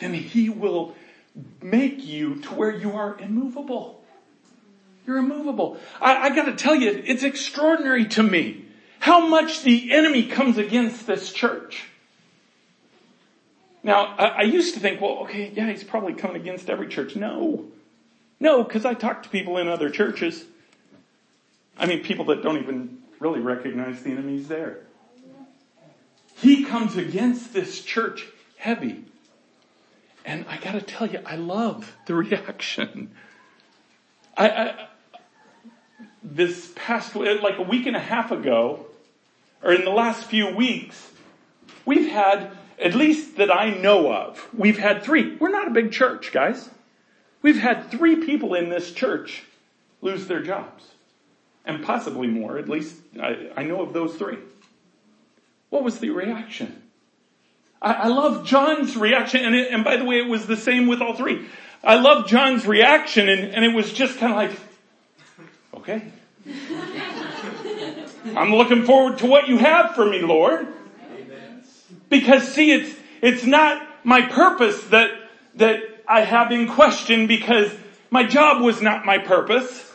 [0.00, 0.96] then He will
[1.62, 4.02] make you to where you are immovable.
[5.06, 5.78] You're immovable.
[6.00, 8.64] I, I gotta tell you, it's extraordinary to me
[8.98, 11.84] how much the enemy comes against this church.
[13.84, 17.14] Now, I, I used to think, well, okay, yeah, he's probably coming against every church.
[17.14, 17.66] No.
[18.40, 20.44] No, because I talk to people in other churches.
[21.78, 24.80] I mean, people that don't even really recognize the enemy's there.
[26.36, 28.26] He comes against this church
[28.58, 29.04] heavy.
[30.24, 33.12] And I gotta tell you, I love the reaction.
[34.36, 34.88] I, I,
[36.22, 38.86] this past, like a week and a half ago,
[39.62, 41.10] or in the last few weeks,
[41.84, 45.36] we've had, at least that I know of, we've had three.
[45.36, 46.68] We're not a big church, guys.
[47.44, 49.42] We've had three people in this church
[50.00, 50.82] lose their jobs.
[51.66, 54.38] And possibly more, at least I, I know of those three.
[55.68, 56.82] What was the reaction?
[57.82, 60.86] I, I love John's reaction, and, it, and by the way, it was the same
[60.86, 61.44] with all three.
[61.82, 64.58] I love John's reaction, and, and it was just kind of like,
[65.74, 66.02] okay.
[68.34, 70.66] I'm looking forward to what you have for me, Lord.
[72.08, 75.10] Because see, it's, it's not my purpose that,
[75.56, 77.72] that I have in question because
[78.10, 79.92] my job was not my purpose.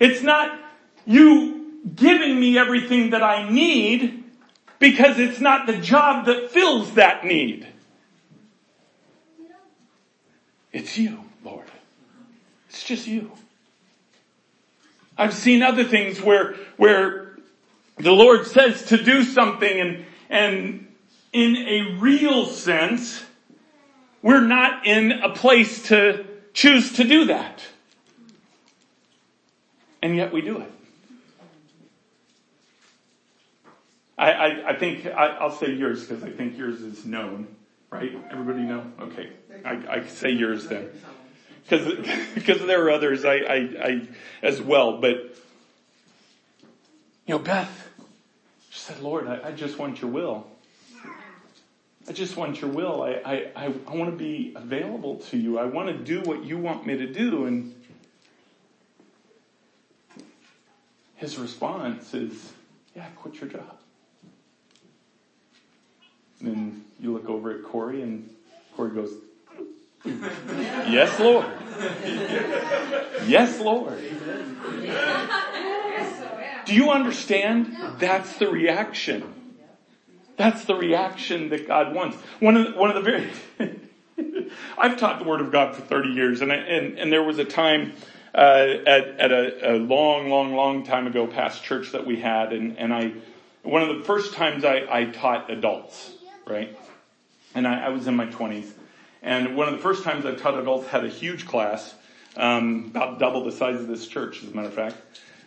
[0.00, 0.58] It's not
[1.06, 4.24] you giving me everything that I need
[4.78, 7.66] because it's not the job that fills that need.
[10.72, 11.66] It's you, Lord.
[12.68, 13.30] It's just you.
[15.16, 17.36] I've seen other things where, where
[17.98, 20.86] the Lord says to do something and, and
[21.32, 23.22] in a real sense,
[24.22, 27.62] we're not in a place to choose to do that.
[30.00, 30.72] And yet we do it.
[34.18, 37.48] I, I, I think I, will say yours because I think yours is known,
[37.90, 38.16] right?
[38.30, 38.84] Everybody know?
[39.00, 39.30] Okay.
[39.64, 40.88] I, I say yours then.
[41.64, 44.08] Because, there are others I, I, I,
[44.42, 45.16] as well, but,
[47.26, 47.88] you know, Beth,
[48.70, 50.46] said, Lord, I, I just want your will.
[52.08, 53.02] I just want your will.
[53.02, 55.58] I, I, I, I want to be available to you.
[55.58, 57.46] I want to do what you want me to do.
[57.46, 57.74] And
[61.14, 62.52] his response is,
[62.96, 63.78] yeah, quit your job.
[66.40, 68.34] And then you look over at Corey and
[68.76, 69.12] Corey goes,
[70.04, 71.46] yes, Lord.
[73.28, 73.98] yes, Lord.
[76.64, 77.76] Do you understand?
[77.98, 79.41] That's the reaction.
[80.42, 82.16] That's the reaction that God wants.
[82.40, 83.30] One of the, one of the very,
[84.76, 87.38] I've taught the Word of God for 30 years and, I, and, and there was
[87.38, 87.92] a time,
[88.34, 88.38] uh,
[88.84, 92.76] at, at a, a, long, long, long time ago past church that we had and,
[92.76, 93.12] and I,
[93.62, 96.10] one of the first times I, I taught adults,
[96.44, 96.76] right?
[97.54, 98.68] And I, I, was in my 20s.
[99.22, 101.94] And one of the first times I taught adults had a huge class,
[102.36, 104.96] um, about double the size of this church, as a matter of fact.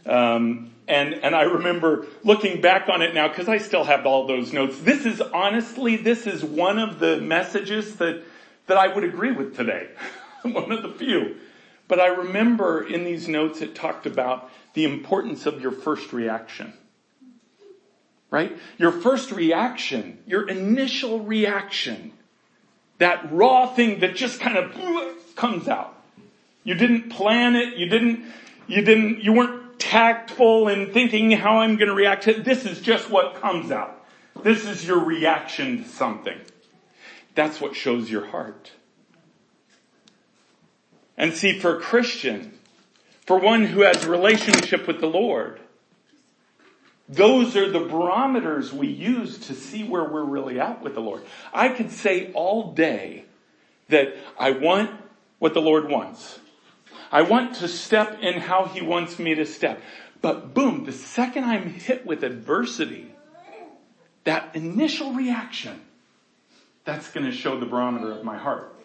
[0.06, 4.28] Um, and, and I remember looking back on it now because I still have all
[4.28, 4.80] those notes.
[4.80, 8.24] This is honestly, this is one of the messages that,
[8.68, 9.90] that I would agree with today.
[10.44, 11.38] one of the few.
[11.88, 16.74] But I remember in these notes it talked about the importance of your first reaction.
[18.30, 18.56] Right?
[18.78, 22.12] Your first reaction, your initial reaction,
[22.98, 24.76] that raw thing that just kind of
[25.36, 25.94] comes out.
[26.64, 28.26] You didn't plan it, you didn't,
[28.68, 32.44] you didn't, you weren't tactful in thinking how I'm going to react to it.
[32.44, 34.06] This is just what comes out.
[34.44, 36.38] This is your reaction to something.
[37.36, 38.72] That's what shows your heart.
[41.18, 42.58] And see, for a Christian,
[43.26, 45.60] for one who has relationship with the Lord,
[47.08, 51.24] those are the barometers we use to see where we're really at with the Lord.
[51.54, 53.26] I could say all day
[53.90, 54.92] that I want
[55.40, 56.40] what the Lord wants.
[57.16, 59.82] I want to step in how he wants me to step.
[60.22, 63.10] But boom, the second I'm hit with adversity,
[64.26, 65.80] that initial reaction,
[66.84, 68.76] that's going to show the barometer of my heart.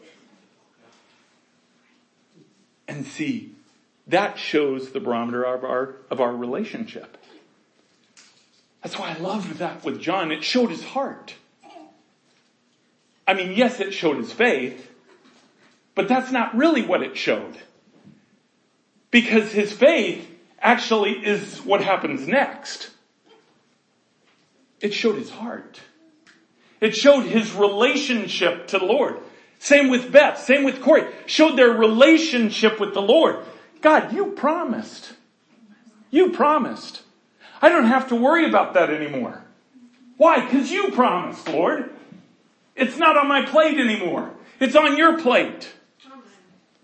[2.86, 3.50] And see,
[4.06, 7.16] that shows the barometer of our, of our relationship.
[8.80, 10.30] That's why I loved that with John.
[10.30, 11.34] It showed his heart.
[13.26, 14.88] I mean, yes, it showed his faith,
[15.96, 17.56] but that's not really what it showed.
[19.10, 20.28] Because his faith
[20.60, 22.90] actually is what happens next.
[24.80, 25.80] It showed his heart.
[26.80, 29.18] It showed his relationship to the Lord.
[29.58, 31.04] Same with Beth, same with Corey.
[31.26, 33.44] Showed their relationship with the Lord.
[33.82, 35.12] God, you promised.
[36.10, 37.02] You promised.
[37.60, 39.42] I don't have to worry about that anymore.
[40.16, 40.44] Why?
[40.44, 41.90] Because you promised, Lord.
[42.74, 44.30] It's not on my plate anymore.
[44.58, 45.70] It's on your plate.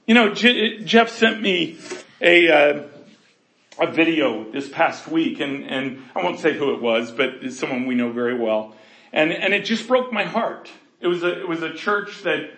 [0.07, 1.79] You know, J- Jeff sent me
[2.21, 2.83] a, uh,
[3.79, 7.59] a video this past week and, and I won't say who it was, but it's
[7.59, 8.75] someone we know very well.
[9.12, 10.71] And, and it just broke my heart.
[11.01, 12.51] It was a, it was a church that,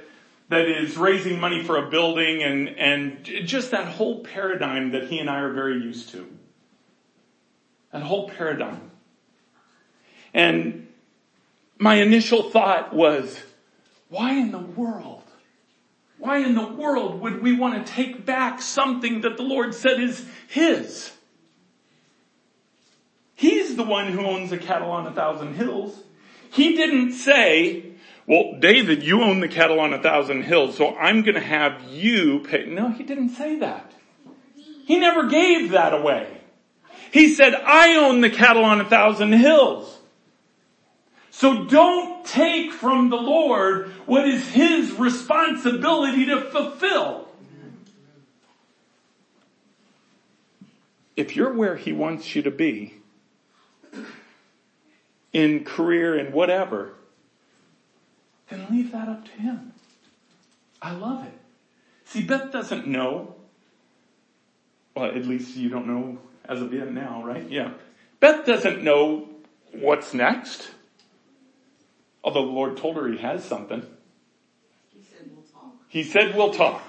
[0.49, 5.19] that is raising money for a building and, and just that whole paradigm that he
[5.19, 6.27] and I are very used to.
[7.93, 8.91] That whole paradigm.
[10.35, 10.89] And
[11.79, 13.41] my initial thought was,
[14.09, 15.18] why in the world?
[16.19, 20.01] Why in the world would we want to take back something that the Lord said
[20.01, 21.13] is His?
[23.35, 26.03] He's the one who owns the cattle on a thousand hills.
[26.51, 27.93] He didn't say,
[28.27, 32.41] well, David, you own the cattle on a thousand hills, so I'm gonna have you
[32.41, 32.67] pay.
[32.67, 33.93] No, he didn't say that.
[34.87, 36.27] He never gave that away.
[37.13, 39.98] He said, I own the cattle on a thousand hills.
[41.39, 47.29] So don't take from the Lord what is His responsibility to fulfill.
[51.15, 52.95] If you're where He wants you to be,
[55.33, 56.95] in career and whatever,
[58.51, 59.75] then leave that up to Him.
[60.83, 61.39] I love it.
[62.07, 63.37] See, Beth doesn't know.
[64.97, 66.19] Well, at least you don't know
[66.49, 67.49] as of yet now, right?
[67.49, 67.75] Yeah.
[68.19, 69.29] Beth doesn't know
[69.71, 70.73] what's next.
[72.39, 73.85] Although the Lord told her he has something.
[74.93, 75.75] He said we'll talk.
[75.89, 76.83] He said we'll talk.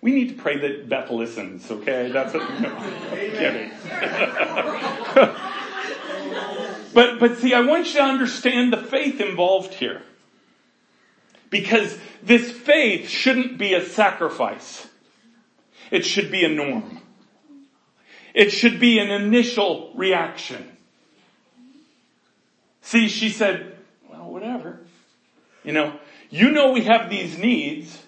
[0.00, 2.10] We need to pray that Beth listens, okay?
[2.10, 2.74] That's what, no,
[3.10, 3.70] kidding.
[6.94, 10.00] but, but see, I want you to understand the faith involved here.
[11.50, 14.88] Because this faith shouldn't be a sacrifice.
[15.90, 17.02] It should be a norm.
[18.32, 20.66] It should be an initial reaction.
[22.80, 23.79] See, she said, well, whatever.
[25.64, 25.98] You know,
[26.30, 28.02] you know we have these needs.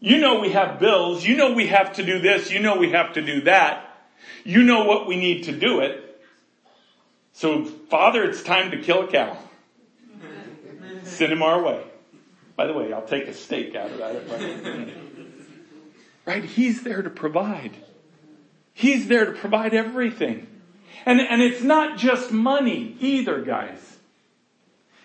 [0.00, 1.24] You know we have bills.
[1.24, 2.50] You know we have to do this.
[2.50, 3.88] You know we have to do that.
[4.44, 6.20] You know what we need to do it.
[7.32, 9.38] So Father, it's time to kill a cow.
[11.04, 11.82] Send him our way.
[12.56, 14.88] By the way, I'll take a steak out of that.
[16.26, 16.44] right?
[16.44, 17.72] He's there to provide.
[18.74, 20.46] He's there to provide everything.
[21.04, 23.98] And, and it's not just money either, guys.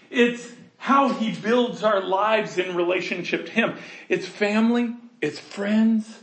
[0.10, 3.78] It's how he builds our lives in relationship to him.
[4.09, 6.19] It's family, it's friends,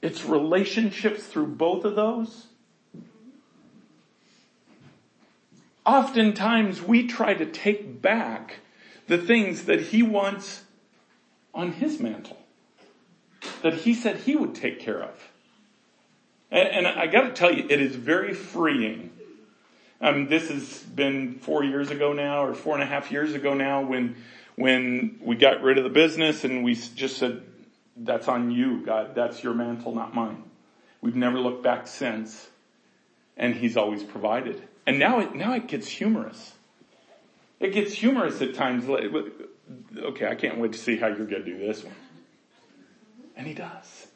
[0.00, 2.46] it's relationships through both of those.
[5.84, 8.56] Oftentimes we try to take back
[9.06, 10.62] the things that he wants
[11.54, 12.38] on his mantle.
[13.62, 15.30] That he said he would take care of.
[16.50, 19.10] And, and I gotta tell you, it is very freeing.
[20.00, 23.54] Um, this has been four years ago now, or four and a half years ago
[23.54, 24.16] now, when
[24.56, 27.42] when we got rid of the business and we just said,
[27.96, 29.14] "That's on you, God.
[29.14, 30.42] That's your mantle, not mine."
[31.00, 32.48] We've never looked back since,
[33.36, 34.62] and He's always provided.
[34.86, 36.52] And now it now it gets humorous.
[37.58, 38.88] It gets humorous at times.
[38.88, 41.94] Okay, I can't wait to see how you're going to do this one.
[43.34, 44.08] And He does.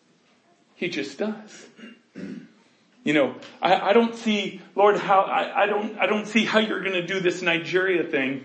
[0.75, 1.69] He just does.
[3.03, 6.59] You know, I, I don't see, Lord, how, I, I don't, I don't see how
[6.59, 8.45] you're gonna do this Nigeria thing.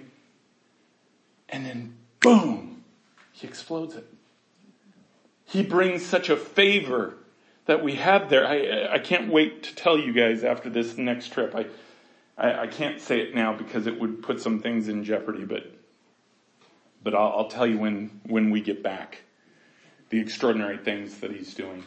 [1.49, 2.84] And then boom,
[3.32, 4.08] he explodes it.
[5.43, 7.16] He brings such a favor
[7.66, 8.47] that we have there.
[8.47, 11.53] I, I can't wait to tell you guys after this next trip.
[11.53, 11.66] I,
[12.38, 15.72] I, I can't say it now because it would put some things in jeopardy, but,
[17.03, 19.22] but I'll, I'll tell you when, when we get back
[20.10, 21.84] the extraordinary things that he's doing.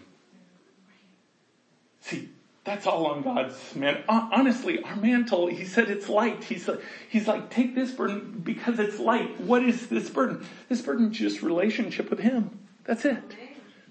[2.01, 2.31] See,
[2.65, 4.03] that's all on God's man.
[4.09, 6.45] Honestly, our mantle, he said it's light.
[6.45, 9.41] He's like, he's like, take this burden because it's light.
[9.41, 10.47] What is this burden?
[10.69, 12.59] This burden is just relationship with him.
[12.85, 13.23] That's it.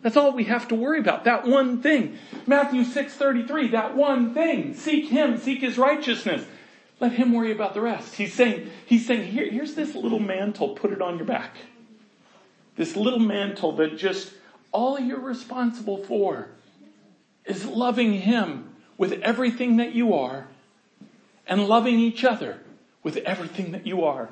[0.03, 1.23] That's all we have to worry about.
[1.23, 2.17] That one thing.
[2.45, 4.75] Matthew 6:33, that one thing.
[4.75, 6.45] Seek him, seek his righteousness.
[6.99, 8.15] Let him worry about the rest.
[8.15, 11.57] He's saying, he's saying, Here, here's this little mantle, put it on your back.
[12.75, 14.33] This little mantle that just
[14.71, 16.49] all you're responsible for
[17.47, 20.47] is loving Him with everything that you are
[21.47, 22.59] and loving each other
[23.03, 24.29] with everything that you are.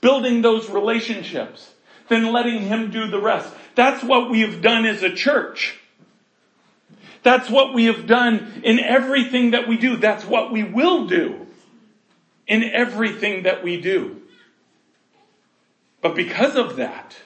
[0.00, 1.72] Building those relationships,
[2.08, 3.52] then letting Him do the rest.
[3.74, 5.78] That's what we have done as a church.
[7.22, 9.96] That's what we have done in everything that we do.
[9.96, 11.46] That's what we will do
[12.46, 14.20] in everything that we do.
[16.02, 17.16] But because of that,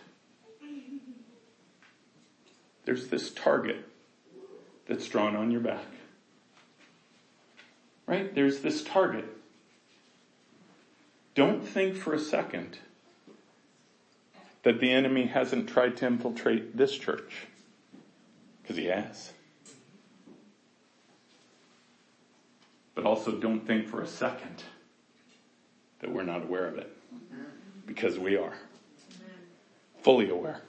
[2.85, 3.88] there's this target
[4.89, 5.85] that's drawn on your back.
[8.07, 8.35] Right?
[8.35, 9.27] There's this target.
[11.35, 12.79] Don't think for a second
[14.63, 17.47] that the enemy hasn't tried to infiltrate this church.
[18.63, 19.33] Because he has.
[22.95, 24.65] But also don't think for a second
[26.01, 26.97] that we're not aware of it.
[27.87, 28.55] Because we are.
[30.03, 30.63] Fully aware.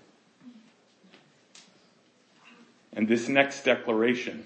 [3.00, 4.46] And this next declaration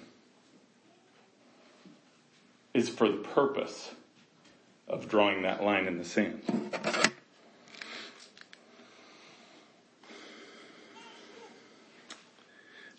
[2.71, 3.89] is for the purpose
[4.87, 6.43] of drawing that line in the sand.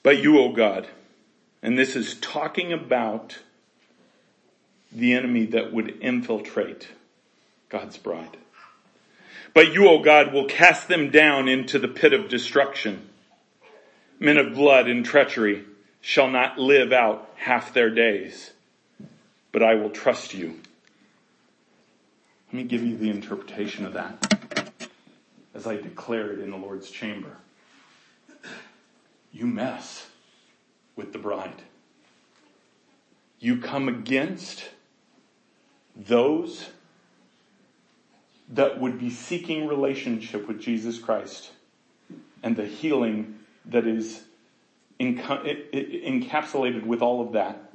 [0.02, 0.88] But you, O God,
[1.62, 3.38] and this is talking about
[4.90, 6.88] the enemy that would infiltrate
[7.68, 8.38] God's bride.
[9.54, 13.08] But you, O God, will cast them down into the pit of destruction.
[14.24, 15.66] Men of blood and treachery
[16.00, 18.52] shall not live out half their days,
[19.52, 20.58] but I will trust you.
[22.46, 24.70] Let me give you the interpretation of that
[25.54, 27.36] as I declare it in the Lord's chamber.
[29.30, 30.06] You mess
[30.96, 31.60] with the bride.
[33.40, 34.70] You come against
[35.94, 36.70] those
[38.48, 41.50] that would be seeking relationship with Jesus Christ
[42.42, 44.22] and the healing that is
[45.00, 47.72] encapsulated with all of that.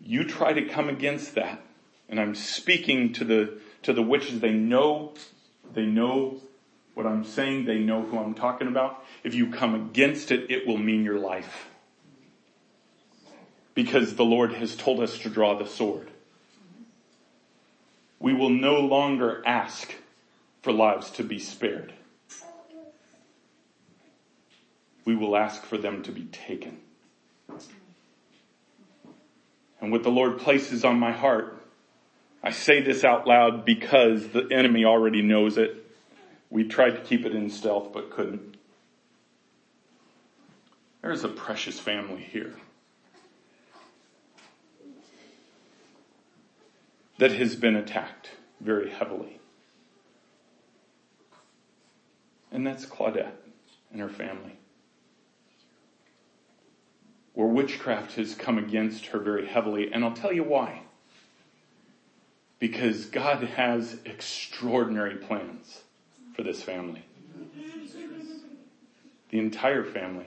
[0.00, 1.62] You try to come against that.
[2.08, 4.40] And I'm speaking to the, to the witches.
[4.40, 5.14] They know,
[5.72, 6.40] they know
[6.94, 7.64] what I'm saying.
[7.64, 9.04] They know who I'm talking about.
[9.24, 11.68] If you come against it, it will mean your life.
[13.74, 16.10] Because the Lord has told us to draw the sword.
[18.18, 19.94] We will no longer ask
[20.60, 21.94] for lives to be spared.
[25.04, 26.78] We will ask for them to be taken.
[29.80, 31.60] And what the Lord places on my heart,
[32.42, 35.84] I say this out loud because the enemy already knows it.
[36.50, 38.56] We tried to keep it in stealth but couldn't.
[41.00, 42.54] There's a precious family here.
[47.22, 48.30] that has been attacked
[48.60, 49.38] very heavily.
[52.50, 53.36] And that's Claudette
[53.92, 54.58] and her family.
[57.34, 60.82] Where witchcraft has come against her very heavily, and I'll tell you why.
[62.58, 65.82] Because God has extraordinary plans
[66.34, 67.02] for this family.
[69.30, 70.26] The entire family.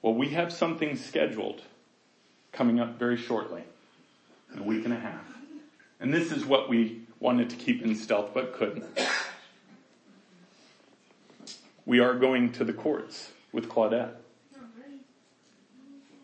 [0.00, 1.62] Well, we have something scheduled
[2.52, 3.62] coming up very shortly
[4.52, 5.24] in a week and a half.
[6.00, 8.84] And this is what we wanted to keep in stealth but couldn't.
[11.84, 14.21] We are going to the courts with Claudette.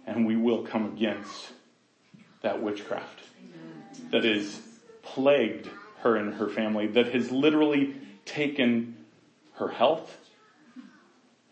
[0.09, 1.51] And we will come against
[2.41, 3.21] that witchcraft
[4.11, 4.59] that has
[5.03, 7.95] plagued her and her family, that has literally
[8.25, 8.97] taken
[9.57, 10.17] her health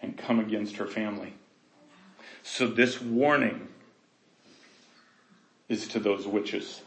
[0.01, 1.35] and come against her family.
[2.43, 3.69] So this warning
[5.69, 6.81] is to those witches.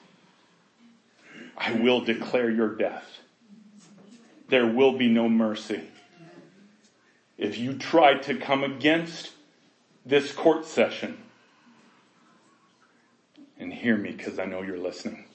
[1.55, 3.19] I will declare your death.
[4.47, 5.83] There will be no mercy.
[7.37, 9.33] If you try to come against
[10.03, 11.17] this court session,
[13.59, 15.25] and hear me because I know you're listening,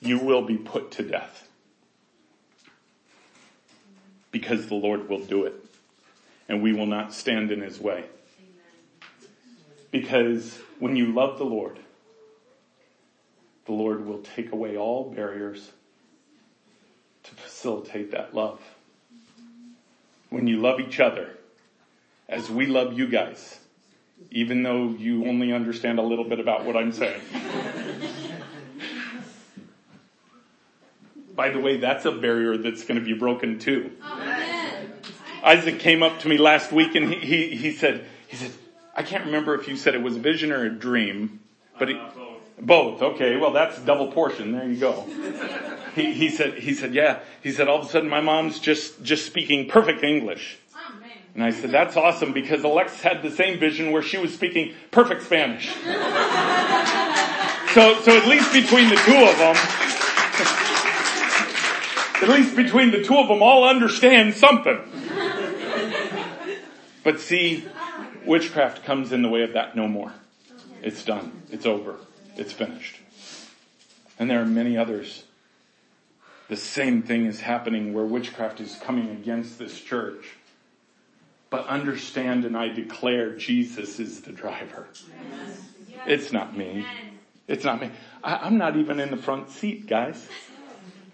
[0.00, 1.48] you will be put to death.
[4.30, 5.54] Because the Lord will do it.
[6.48, 8.04] And we will not stand in his way.
[9.90, 11.78] Because when you love the Lord,
[13.66, 15.70] the Lord will take away all barriers
[17.22, 18.60] to facilitate that love.
[20.30, 21.30] When you love each other,
[22.28, 23.58] as we love you guys,
[24.34, 27.20] even though you only understand a little bit about what I'm saying.
[31.36, 33.92] By the way, that's a barrier that's going to be broken too.
[34.02, 34.92] Amen.
[35.44, 38.50] Isaac came up to me last week and he, he, he said, he said,
[38.96, 41.38] I can't remember if you said it was a vision or a dream,
[41.78, 42.10] but he, uh,
[42.60, 43.02] both.
[43.02, 43.36] Okay.
[43.36, 44.50] Well, that's double portion.
[44.52, 45.06] There you go.
[45.94, 47.20] He, he said, he said, yeah.
[47.40, 50.58] He said, all of a sudden my mom's just, just speaking perfect English.
[51.34, 54.74] And I said, that's awesome because Alexis had the same vision where she was speaking
[54.92, 55.74] perfect Spanish.
[55.74, 55.80] so,
[58.02, 59.56] so at least between the two of them,
[62.22, 64.78] at least between the two of them all understand something.
[67.02, 67.64] But see,
[68.24, 70.12] witchcraft comes in the way of that no more.
[70.82, 71.42] It's done.
[71.50, 71.96] It's over.
[72.36, 73.00] It's finished.
[74.20, 75.24] And there are many others.
[76.48, 80.36] The same thing is happening where witchcraft is coming against this church
[81.54, 84.88] but understand and I declare Jesus is the driver.
[86.04, 86.84] It's not me.
[87.46, 87.92] It's not me.
[88.24, 90.26] I, am not even in the front seat, guys.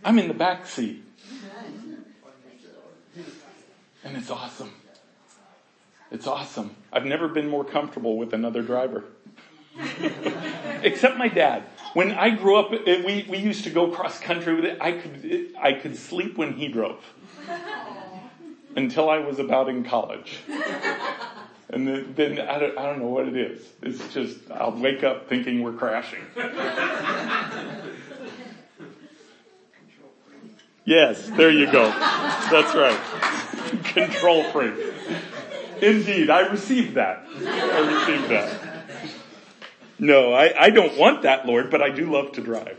[0.02, 1.04] I'm in the back seat.
[4.02, 4.72] And it's awesome.
[6.10, 6.74] It's awesome.
[6.90, 9.04] I've never been more comfortable with another driver.
[10.82, 11.64] Except my dad.
[11.92, 14.78] When I grew up, we, we used to go cross country with it.
[14.80, 17.04] I could, I could sleep when he drove
[18.76, 20.38] until I was about in college.
[21.72, 23.64] And then, then I, don't, I don't know what it is.
[23.80, 26.24] It's just, I'll wake up thinking we're crashing.
[30.84, 31.84] yes, there you go.
[31.88, 33.00] That's right.
[33.84, 34.74] Control freak.
[35.80, 37.24] Indeed, I received that.
[37.36, 38.60] I received that.
[40.00, 42.78] No, I, I don't want that, Lord, but I do love to drive.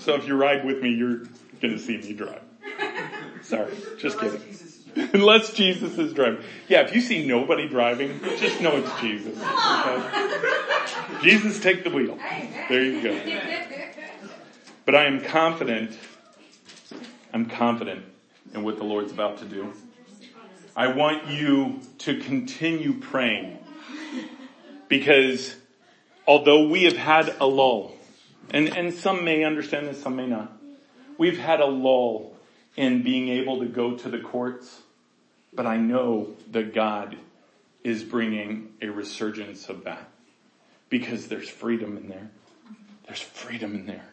[0.00, 1.20] So if you ride with me, you're
[1.62, 2.42] going to see me drive.
[3.42, 4.40] Sorry, just kidding.
[5.12, 6.42] Unless Jesus is driving.
[6.68, 9.36] Yeah, if you see nobody driving, just know it's Jesus.
[9.38, 11.22] Okay?
[11.22, 12.18] Jesus, take the wheel.
[12.68, 13.20] There you go.
[14.86, 15.98] But I am confident,
[17.32, 18.06] I'm confident
[18.54, 19.72] in what the Lord's about to do.
[20.74, 23.58] I want you to continue praying
[24.88, 25.56] because
[26.26, 27.94] although we have had a lull,
[28.50, 30.56] and, and some may understand this, some may not,
[31.18, 32.34] we've had a lull
[32.76, 34.82] in being able to go to the courts
[35.56, 37.16] but I know that God
[37.82, 40.10] is bringing a resurgence of that
[40.90, 42.30] because there's freedom in there.
[43.06, 44.04] There's freedom in there.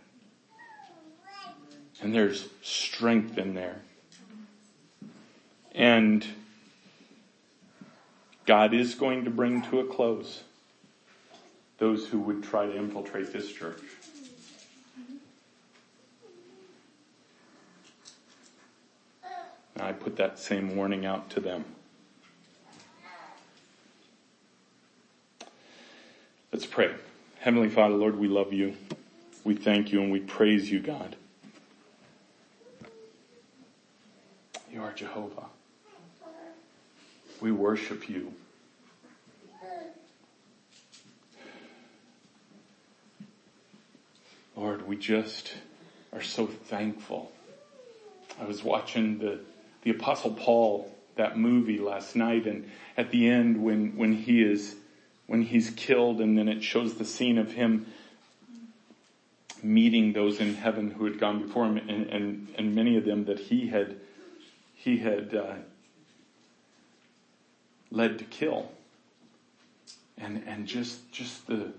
[2.02, 3.82] And there's strength in there.
[5.74, 6.26] And
[8.46, 10.44] God is going to bring to a close
[11.78, 13.82] those who would try to infiltrate this church.
[19.76, 21.66] And I put that same warning out to them.
[26.52, 26.92] Let's pray.
[27.40, 28.76] Heavenly Father, Lord, we love you.
[29.44, 31.16] We thank you and we praise you, God.
[34.72, 35.48] You are Jehovah.
[37.42, 38.34] We worship you.
[44.56, 45.54] Lord, we just
[46.14, 47.32] are so thankful.
[48.40, 49.40] I was watching the
[49.84, 54.76] the apostle Paul, that movie last night and at the end when, when he is,
[55.28, 57.86] when he's killed and then it shows the scene of him
[59.62, 63.26] meeting those in heaven who had gone before him and, and, and many of them
[63.26, 63.96] that he had,
[64.76, 65.54] he had, uh,
[67.94, 68.72] led to kill.
[70.18, 71.72] And, and just, just the,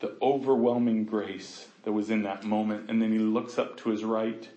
[0.00, 2.90] the overwhelming grace that was in that moment.
[2.90, 4.48] And then he looks up to his right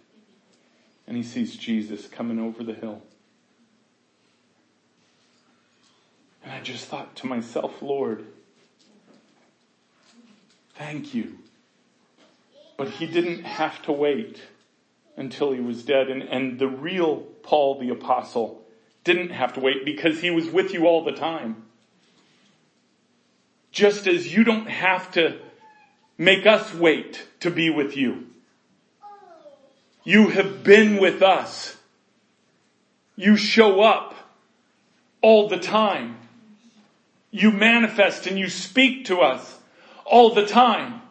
[1.07, 3.01] and he sees Jesus coming over the hill.
[6.43, 8.25] And I just thought to myself, Lord,
[10.75, 11.39] thank you.
[12.77, 14.41] But he didn't have to wait
[15.15, 16.09] until he was dead.
[16.09, 18.61] And, and the real Paul the apostle
[19.03, 21.63] didn't have to wait because he was with you all the time.
[23.71, 25.39] Just as you don't have to
[26.17, 28.27] make us wait to be with you.
[30.07, 31.75] You have been with us.
[33.17, 34.15] You show up
[35.21, 36.15] all the time.
[37.29, 39.59] You manifest and you speak to us
[40.05, 41.01] all the time.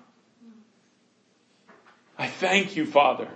[2.17, 3.29] I thank you, Father.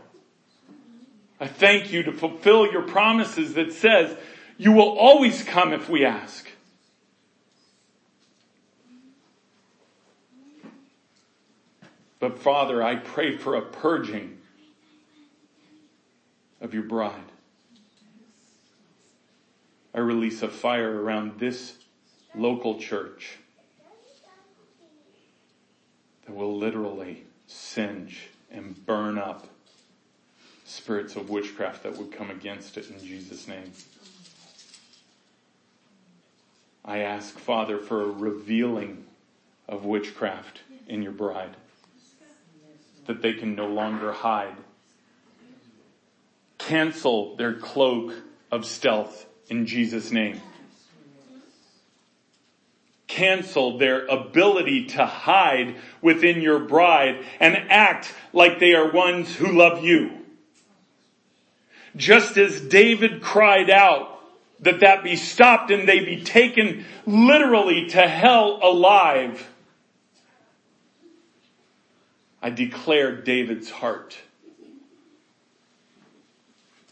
[1.38, 4.16] I thank you to fulfill your promises that says
[4.56, 6.48] you will always come if we ask.
[12.18, 14.38] But Father, I pray for a purging
[16.61, 17.32] of your bride.
[19.94, 21.74] I release a fire around this
[22.34, 23.38] local church
[26.26, 29.48] that will literally singe and burn up
[30.64, 33.72] spirits of witchcraft that would come against it in Jesus' name.
[36.84, 39.04] I ask, Father, for a revealing
[39.68, 41.56] of witchcraft in your bride,
[43.06, 44.56] that they can no longer hide
[46.70, 48.14] cancel their cloak
[48.52, 50.40] of stealth in Jesus' name.
[53.08, 59.50] cancel their ability to hide within your bride and act like they are ones who
[59.50, 60.12] love you.
[61.96, 64.20] Just as David cried out
[64.60, 69.44] that that be stopped and they be taken literally to hell alive.
[72.40, 74.16] I declare David's heart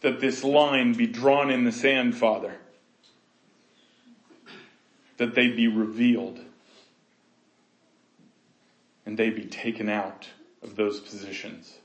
[0.01, 2.55] that this line be drawn in the sand, Father,
[5.17, 6.41] that they be revealed
[9.05, 10.29] and they be taken out
[10.63, 11.79] of those positions.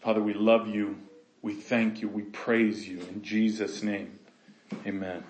[0.00, 0.96] Father, we love you.
[1.42, 2.08] We thank you.
[2.08, 4.18] We praise you in Jesus name.
[4.86, 5.24] Amen.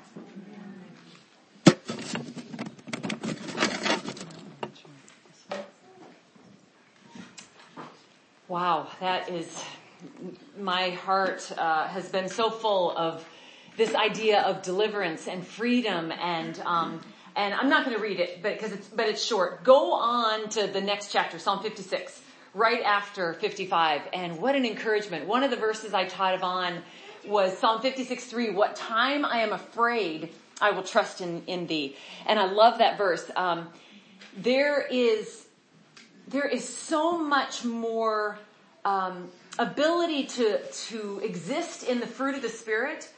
[8.49, 9.63] Wow, that is,
[10.59, 13.27] my heart uh, has been so full of
[13.77, 17.01] this idea of deliverance and freedom and, um,
[17.37, 19.63] and I'm not going to read it, but because it's, but it's short.
[19.63, 22.21] Go on to the next chapter, Psalm 56,
[22.55, 24.03] right after 55.
[24.13, 25.27] And what an encouragement.
[25.27, 26.83] One of the verses I taught on
[27.25, 28.51] was Psalm 56, 3.
[28.51, 30.31] What time I am afraid,
[30.61, 31.97] I will trust in, in thee.
[32.27, 33.31] And I love that verse.
[33.37, 33.69] Um,
[34.37, 35.47] there is
[36.29, 38.39] there is so much more
[38.85, 43.11] um, ability to to exist in the fruit of the spirit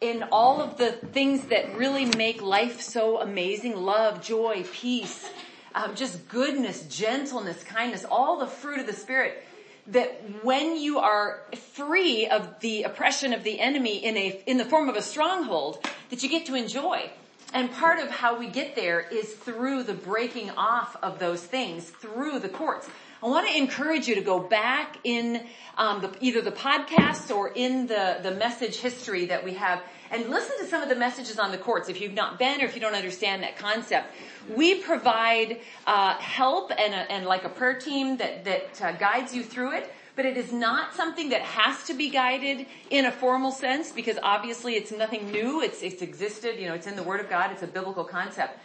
[0.00, 5.28] in all of the things that really make life so amazing love joy peace
[5.74, 9.44] um, just goodness gentleness kindness all the fruit of the spirit
[9.86, 14.64] that when you are free of the oppression of the enemy in a in the
[14.64, 17.10] form of a stronghold that you get to enjoy
[17.52, 21.90] and part of how we get there is through the breaking off of those things
[21.90, 22.88] through the courts.
[23.22, 25.44] I want to encourage you to go back in
[25.76, 30.30] um, the, either the podcast or in the, the message history that we have and
[30.30, 32.74] listen to some of the messages on the courts if you've not been or if
[32.74, 34.08] you don't understand that concept.
[34.48, 39.34] We provide uh, help and, a, and like a prayer team that, that uh, guides
[39.34, 43.12] you through it but it is not something that has to be guided in a
[43.12, 45.62] formal sense because obviously it's nothing new.
[45.62, 47.52] It's, it's existed, you know, it's in the Word of God.
[47.52, 48.58] It's a biblical concept.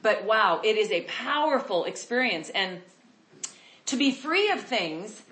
[0.00, 2.48] But wow, it is a powerful experience.
[2.50, 2.80] And
[3.86, 5.22] to be free of things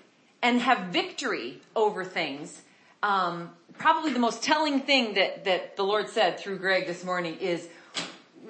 [0.41, 2.61] and have victory over things,
[3.01, 7.37] um, probably the most telling thing that, that the Lord said through Greg this morning
[7.39, 7.67] is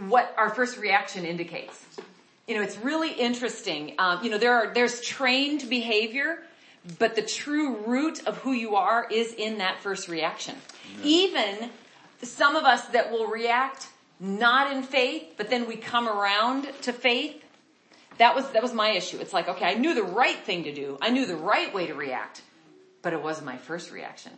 [0.08, 1.86] what our first reaction indicates.
[2.48, 3.96] You know, it's really interesting.
[4.00, 6.40] Um, you know, there are, there's trained behavior
[7.00, 10.56] but the true root of who you are is in that first reaction.
[11.04, 11.70] Even
[12.22, 13.88] some of us that will react
[14.20, 17.44] not in faith, but then we come around to faith.
[18.18, 19.18] That was, that was my issue.
[19.20, 20.98] It's like, okay, I knew the right thing to do.
[21.02, 22.42] I knew the right way to react,
[23.02, 24.32] but it wasn't my first reaction.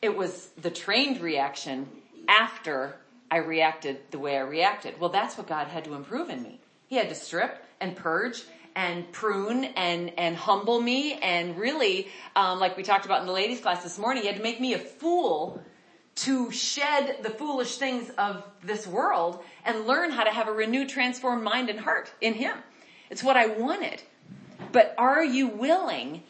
[0.00, 1.88] It was the trained reaction
[2.28, 2.96] after
[3.30, 5.00] I reacted the way I reacted.
[5.00, 6.60] Well, that's what God had to improve in me.
[6.88, 8.42] He had to strip and purge
[8.74, 13.32] and prune and and humble me and really um, like we talked about in the
[13.32, 15.62] ladies class this morning he had to make me a fool
[16.14, 20.88] to shed the foolish things of this world and learn how to have a renewed
[20.88, 22.56] transformed mind and heart in him
[23.12, 24.02] it's what i wanted
[24.72, 26.22] but are you willing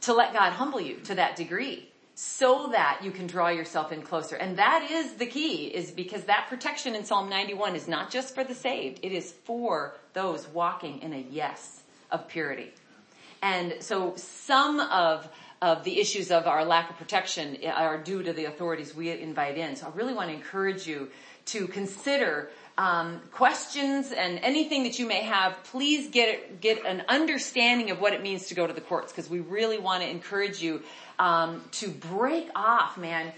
[0.00, 4.00] to let god humble you to that degree so that you can draw yourself in
[4.00, 4.36] closer.
[4.36, 8.34] And that is the key, is because that protection in Psalm 91 is not just
[8.34, 12.72] for the saved, it is for those walking in a yes of purity.
[13.42, 15.28] And so some of
[15.62, 19.56] of the issues of our lack of protection are due to the authorities we invite
[19.56, 19.74] in.
[19.76, 21.10] So I really want to encourage you
[21.46, 27.90] to consider um, questions and anything that you may have, please get get an understanding
[27.90, 30.60] of what it means to go to the courts because we really want to encourage
[30.60, 30.82] you
[31.18, 33.32] um, to break off, man.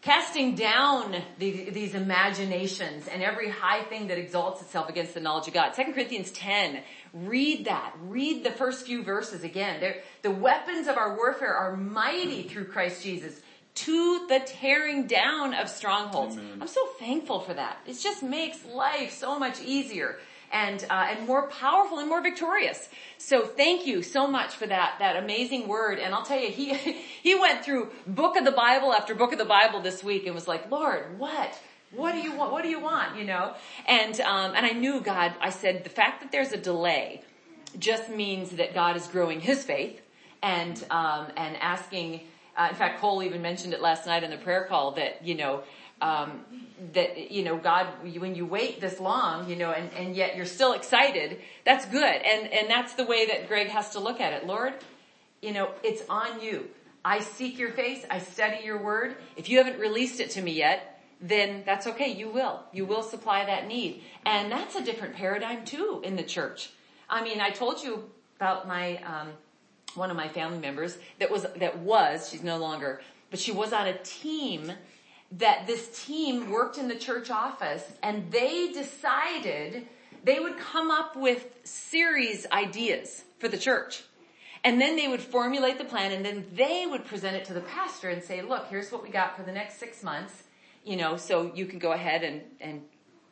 [0.00, 5.46] Casting down the, these imaginations and every high thing that exalts itself against the knowledge
[5.46, 5.74] of God.
[5.74, 6.80] 2 Corinthians 10,
[7.12, 7.94] read that.
[8.02, 9.78] Read the first few verses again.
[9.78, 13.40] They're, the weapons of our warfare are mighty through Christ Jesus
[13.74, 16.36] to the tearing down of strongholds.
[16.36, 16.58] Amen.
[16.60, 17.78] I'm so thankful for that.
[17.86, 20.18] It just makes life so much easier
[20.52, 22.88] and uh, and more powerful and more victorious.
[23.16, 25.98] So thank you so much for that that amazing word.
[25.98, 26.74] And I'll tell you, he
[27.22, 30.34] he went through book of the Bible after book of the Bible this week and
[30.34, 31.58] was like, Lord, what?
[31.92, 32.52] What do you want?
[32.52, 33.16] What do you want?
[33.16, 33.54] You know?
[33.86, 35.32] And um, and I knew God.
[35.40, 37.22] I said the fact that there's a delay
[37.78, 40.00] just means that God is growing His faith
[40.42, 42.20] and um, and asking
[42.56, 45.34] uh, in fact, Cole even mentioned it last night in the prayer call that, you
[45.34, 45.62] know,
[46.00, 46.44] um,
[46.92, 50.46] that, you know, God, when you wait this long, you know, and, and yet you're
[50.46, 52.02] still excited, that's good.
[52.02, 54.46] And, and that's the way that Greg has to look at it.
[54.46, 54.74] Lord,
[55.40, 56.68] you know, it's on you.
[57.04, 58.04] I seek your face.
[58.10, 59.16] I study your word.
[59.36, 62.12] If you haven't released it to me yet, then that's okay.
[62.12, 62.60] You will.
[62.72, 64.02] You will supply that need.
[64.26, 66.70] And that's a different paradigm too in the church.
[67.08, 69.28] I mean, I told you about my, um,
[69.96, 73.72] one of my family members that was, that was, she's no longer, but she was
[73.72, 74.72] on a team
[75.32, 79.86] that this team worked in the church office and they decided
[80.24, 84.02] they would come up with series ideas for the church.
[84.64, 87.62] And then they would formulate the plan and then they would present it to the
[87.62, 90.44] pastor and say, look, here's what we got for the next six months.
[90.84, 92.82] You know, so you can go ahead and, and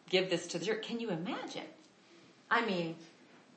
[0.08, 0.82] give this to the church.
[0.82, 1.64] Can you imagine?
[2.50, 2.96] I mean,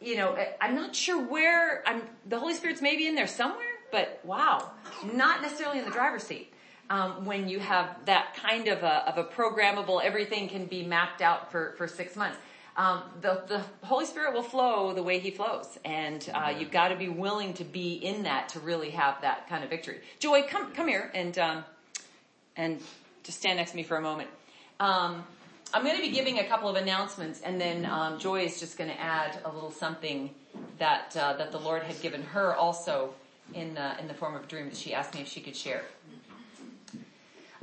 [0.04, 4.20] you know, I'm not sure where I'm, the Holy Spirit's maybe in there somewhere, but
[4.24, 4.72] wow,
[5.14, 6.54] not necessarily in the driver's seat.
[6.89, 11.22] Um, when you have that kind of a, of a programmable, everything can be mapped
[11.22, 12.38] out for, for six months.
[12.76, 16.89] Um, the, the Holy Spirit will flow the way He flows, and uh, you've got
[16.89, 20.01] to be willing to be in that to really have that kind of victory.
[20.20, 21.64] Joy, come come here and um,
[22.56, 22.82] and
[23.24, 24.30] just stand next to me for a moment.
[24.80, 25.24] Um,
[25.76, 28.78] I'm going to be giving a couple of announcements, and then um, Joy is just
[28.78, 30.30] going to add a little something
[30.78, 33.15] that uh, that the Lord had given her also
[33.55, 35.55] in uh, in the form of a dream that she asked me if she could
[35.55, 35.82] share.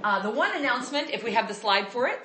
[0.02, 2.18] Uh, the one announcement, if we have the slide for it,